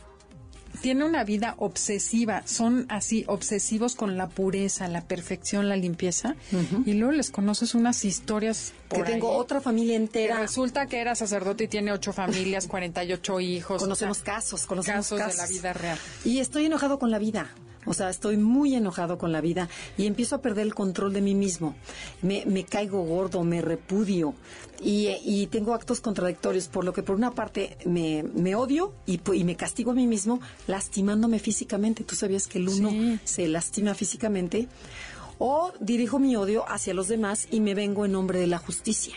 [0.82, 6.36] tiene una vida obsesiva, son así obsesivos con la pureza, la perfección, la limpieza,
[6.86, 10.40] y luego les conoces unas historias que tengo otra familia entera.
[10.40, 13.82] resulta que era sacerdote y tiene ocho familias, 48 hijos.
[13.82, 15.98] Conocemos casos, conocemos casos, de la vida real.
[16.24, 17.50] Y estoy enojado con la vida.
[17.88, 21.22] O sea, estoy muy enojado con la vida y empiezo a perder el control de
[21.22, 21.76] mí mismo.
[22.22, 24.34] Me, caigo gordo, me repudio
[24.82, 29.92] y, tengo actos contradictorios, por lo que por una parte me, odio y, me castigo
[29.92, 32.04] a mí mismo lastimándome físicamente.
[32.04, 34.68] ¿Tú sabías que el uno se lastima físicamente?
[35.40, 39.16] O dirijo mi odio hacia los demás y me vengo en nombre de la justicia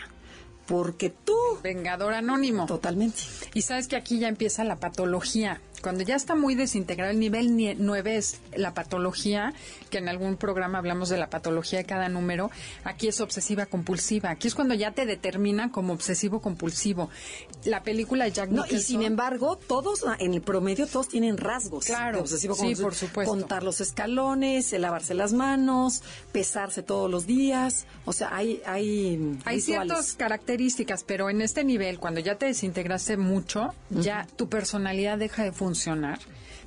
[0.71, 1.35] porque tú...
[1.61, 2.65] Vengador anónimo.
[2.65, 3.23] Totalmente.
[3.53, 5.59] Y sabes que aquí ya empieza la patología.
[5.81, 9.53] Cuando ya está muy desintegrado, el nivel 9 es la patología,
[9.89, 12.51] que en algún programa hablamos de la patología de cada número.
[12.83, 14.29] Aquí es obsesiva compulsiva.
[14.29, 17.09] Aquí es cuando ya te determinan como obsesivo compulsivo.
[17.65, 21.85] La película de Jack no, Y sin embargo, todos, en el promedio, todos tienen rasgos.
[21.85, 23.31] Claro, obsesivo sí, por supuesto.
[23.31, 27.85] Contar los escalones, lavarse las manos, pesarse todos los días.
[28.05, 28.61] O sea, hay...
[28.65, 34.47] Hay, hay ciertas características, pero en este nivel, cuando ya te desintegraste mucho, ya tu
[34.47, 35.70] personalidad deja de funcionar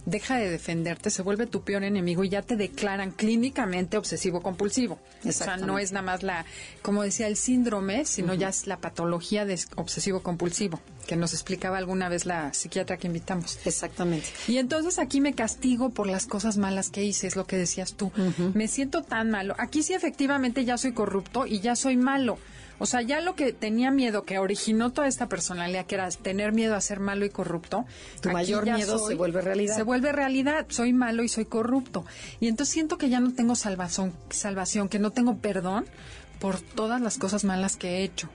[0.07, 4.98] deja de defenderte, se vuelve tu peor enemigo y ya te declaran clínicamente obsesivo compulsivo.
[5.24, 6.44] O sea, no es nada más la,
[6.82, 11.78] como decía, el síndrome, sino ya es la patología de obsesivo compulsivo, que nos explicaba
[11.78, 13.59] alguna vez la psiquiatra que invitamos.
[13.64, 14.28] Exactamente.
[14.46, 17.94] Y entonces aquí me castigo por las cosas malas que hice, es lo que decías
[17.94, 18.12] tú.
[18.52, 19.55] Me siento tan malo.
[19.59, 22.38] Aquí sí efectivamente ya soy corrupto y ya soy malo
[22.79, 26.53] o sea, ya lo que tenía miedo, que originó toda esta personalidad, que era tener
[26.53, 27.85] miedo a ser malo y corrupto.
[28.20, 29.77] Tu mayor miedo se vuelve realidad.
[29.77, 30.66] Se vuelve realidad.
[30.68, 32.05] Soy malo y soy corrupto.
[32.41, 35.87] Y entonces siento que ya no tengo salvación, salvación que no tengo perdón
[36.41, 38.29] por todas las cosas malas que he hecho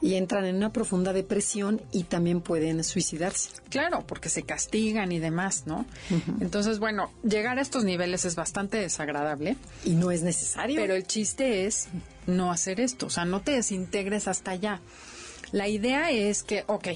[0.00, 3.50] y entran en una profunda depresión y también pueden suicidarse.
[3.68, 5.84] Claro, porque se castigan y demás, ¿no?
[6.40, 9.56] Entonces, bueno, llegar a estos niveles es bastante desagradable.
[9.84, 10.80] Y no es necesario.
[10.80, 11.88] Pero el chiste es
[12.30, 14.80] no hacer esto, o sea, no te desintegres hasta allá.
[15.52, 16.88] La idea es que, ok,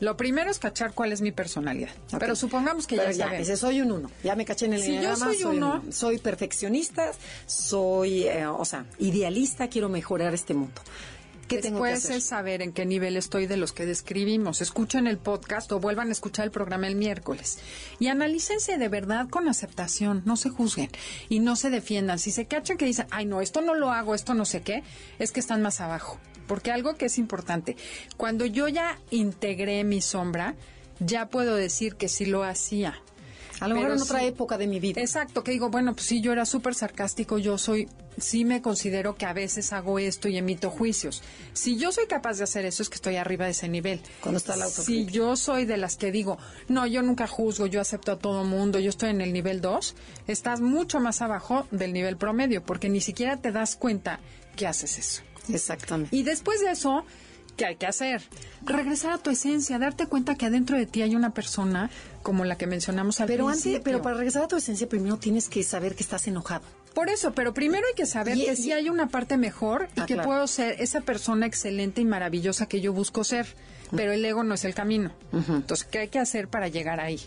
[0.00, 1.90] lo primero es cachar cuál es mi personalidad.
[2.18, 4.10] Pero supongamos que ya, ya ese soy un uno.
[4.22, 7.12] Ya me caché en el si yo soy, uno, soy perfeccionista,
[7.46, 10.80] soy, eh, o sea, idealista, quiero mejorar este mundo.
[11.48, 14.60] ¿Qué Después tengo es saber en qué nivel estoy de los que describimos.
[14.60, 17.58] Escuchen el podcast o vuelvan a escuchar el programa el miércoles.
[17.98, 20.22] Y analícense de verdad con aceptación.
[20.26, 20.90] No se juzguen
[21.30, 22.18] y no se defiendan.
[22.18, 24.82] Si se cachan que dicen, ay, no, esto no lo hago, esto no sé qué,
[25.18, 26.18] es que están más abajo.
[26.46, 27.76] Porque algo que es importante,
[28.18, 30.54] cuando yo ya integré mi sombra,
[31.00, 33.00] ya puedo decir que sí lo hacía.
[33.60, 35.00] A lo mejor en otra época de mi vida.
[35.00, 39.16] Exacto, que digo, bueno, pues sí, yo era súper sarcástico, yo soy, sí me considero
[39.16, 41.22] que a veces hago esto y emito juicios.
[41.52, 44.00] Si yo soy capaz de hacer eso, es que estoy arriba de ese nivel.
[44.20, 46.38] Cuando está la Si yo soy de las que digo,
[46.68, 49.94] no, yo nunca juzgo, yo acepto a todo mundo, yo estoy en el nivel 2,
[50.26, 54.20] estás mucho más abajo del nivel promedio, porque ni siquiera te das cuenta
[54.56, 55.22] que haces eso.
[55.48, 56.14] Exactamente.
[56.14, 57.04] Y después de eso,
[57.58, 58.22] ¿qué hay que hacer?
[58.64, 61.90] Regresar a tu esencia, darte cuenta que adentro de ti hay una persona
[62.22, 63.82] como la que mencionamos al pero principio.
[63.82, 66.62] pero para regresar a tu esencia primero tienes que saber que estás enojado.
[66.94, 70.06] Por eso, pero primero hay que saber que sí hay una parte mejor y ah,
[70.06, 73.46] que puedo ser esa persona excelente y maravillosa que yo busco ser
[73.94, 75.12] pero el ego no es el camino.
[75.32, 77.20] Entonces, ¿qué hay que hacer para llegar ahí?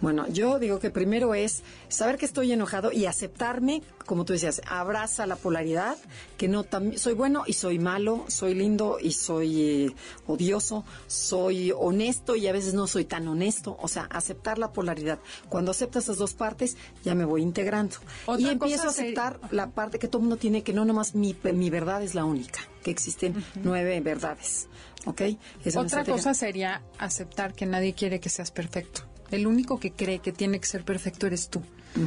[0.00, 4.60] Bueno, yo digo que primero es saber que estoy enojado y aceptarme, como tú decías,
[4.66, 5.96] abraza la polaridad,
[6.36, 6.64] que no
[6.96, 9.94] soy bueno y soy malo, soy lindo y soy eh,
[10.26, 15.18] odioso, soy honesto y a veces no soy tan honesto, o sea, aceptar la polaridad.
[15.48, 17.96] Cuando acepto esas dos partes, ya me voy integrando.
[18.38, 21.70] y empiezo a aceptar la parte que todo mundo tiene, que no nomás mi, mi
[21.70, 24.68] verdad es la única, que existen nueve verdades.
[25.06, 25.22] ¿Ok?
[25.76, 29.02] Otra cosa sería aceptar que nadie quiere que seas perfecto.
[29.30, 31.62] El único que cree que tiene que ser perfecto eres tú.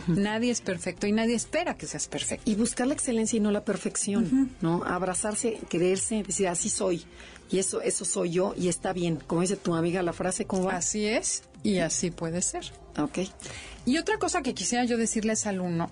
[0.07, 2.49] Nadie es perfecto y nadie espera que seas perfecto.
[2.49, 4.84] Y buscar la excelencia y no la perfección, ¿no?
[4.84, 7.05] Abrazarse, quererse, decir así soy
[7.49, 9.18] y eso eso soy yo y está bien.
[9.28, 10.76] Como dice tu amiga la frase, ¿cómo va?
[10.76, 12.72] Así es y así puede ser.
[12.97, 13.20] Ok.
[13.86, 15.89] Y otra cosa que quisiera yo decirles al uno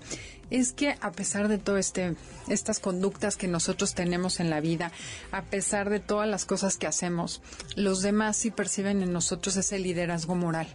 [0.49, 2.15] es que a pesar de todo este
[2.49, 4.91] estas conductas que nosotros tenemos en la vida,
[5.31, 7.41] a pesar de todas las cosas que hacemos,
[7.75, 10.67] los demás sí perciben en nosotros ese liderazgo moral.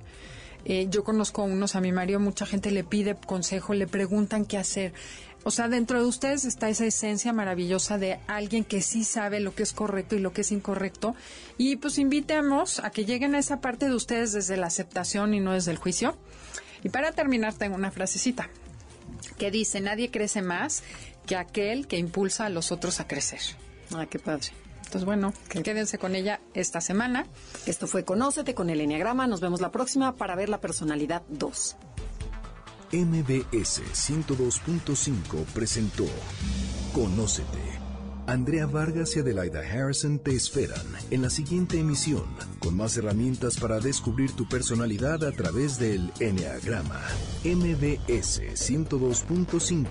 [0.64, 4.44] Eh, yo conozco a unos, a mi marido, mucha gente le pide consejo, le preguntan
[4.44, 4.92] qué hacer.
[5.42, 9.54] O sea, dentro de ustedes está esa esencia maravillosa de alguien que sí sabe lo
[9.54, 11.14] que es correcto y lo que es incorrecto.
[11.56, 15.40] Y pues invitemos a que lleguen a esa parte de ustedes desde la aceptación y
[15.40, 16.16] no desde el juicio.
[16.82, 18.50] Y para terminar, tengo una frasecita
[19.38, 20.82] que dice, nadie crece más
[21.26, 23.40] que aquel que impulsa a los otros a crecer.
[23.94, 24.48] Ah, qué padre.
[24.90, 25.32] Entonces, bueno,
[25.62, 27.28] quédense con ella esta semana.
[27.64, 29.28] Esto fue Conócete con el Enneagrama.
[29.28, 31.76] Nos vemos la próxima para ver la personalidad 2.
[32.92, 36.06] MBS 102.5 presentó
[36.92, 37.78] Conócete.
[38.26, 42.24] Andrea Vargas y Adelaida Harrison te esperan en la siguiente emisión
[42.58, 47.00] con más herramientas para descubrir tu personalidad a través del Enneagrama.
[47.44, 49.86] MBS 102.5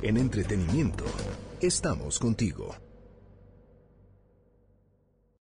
[0.00, 1.04] en entretenimiento.
[1.60, 2.87] Estamos contigo.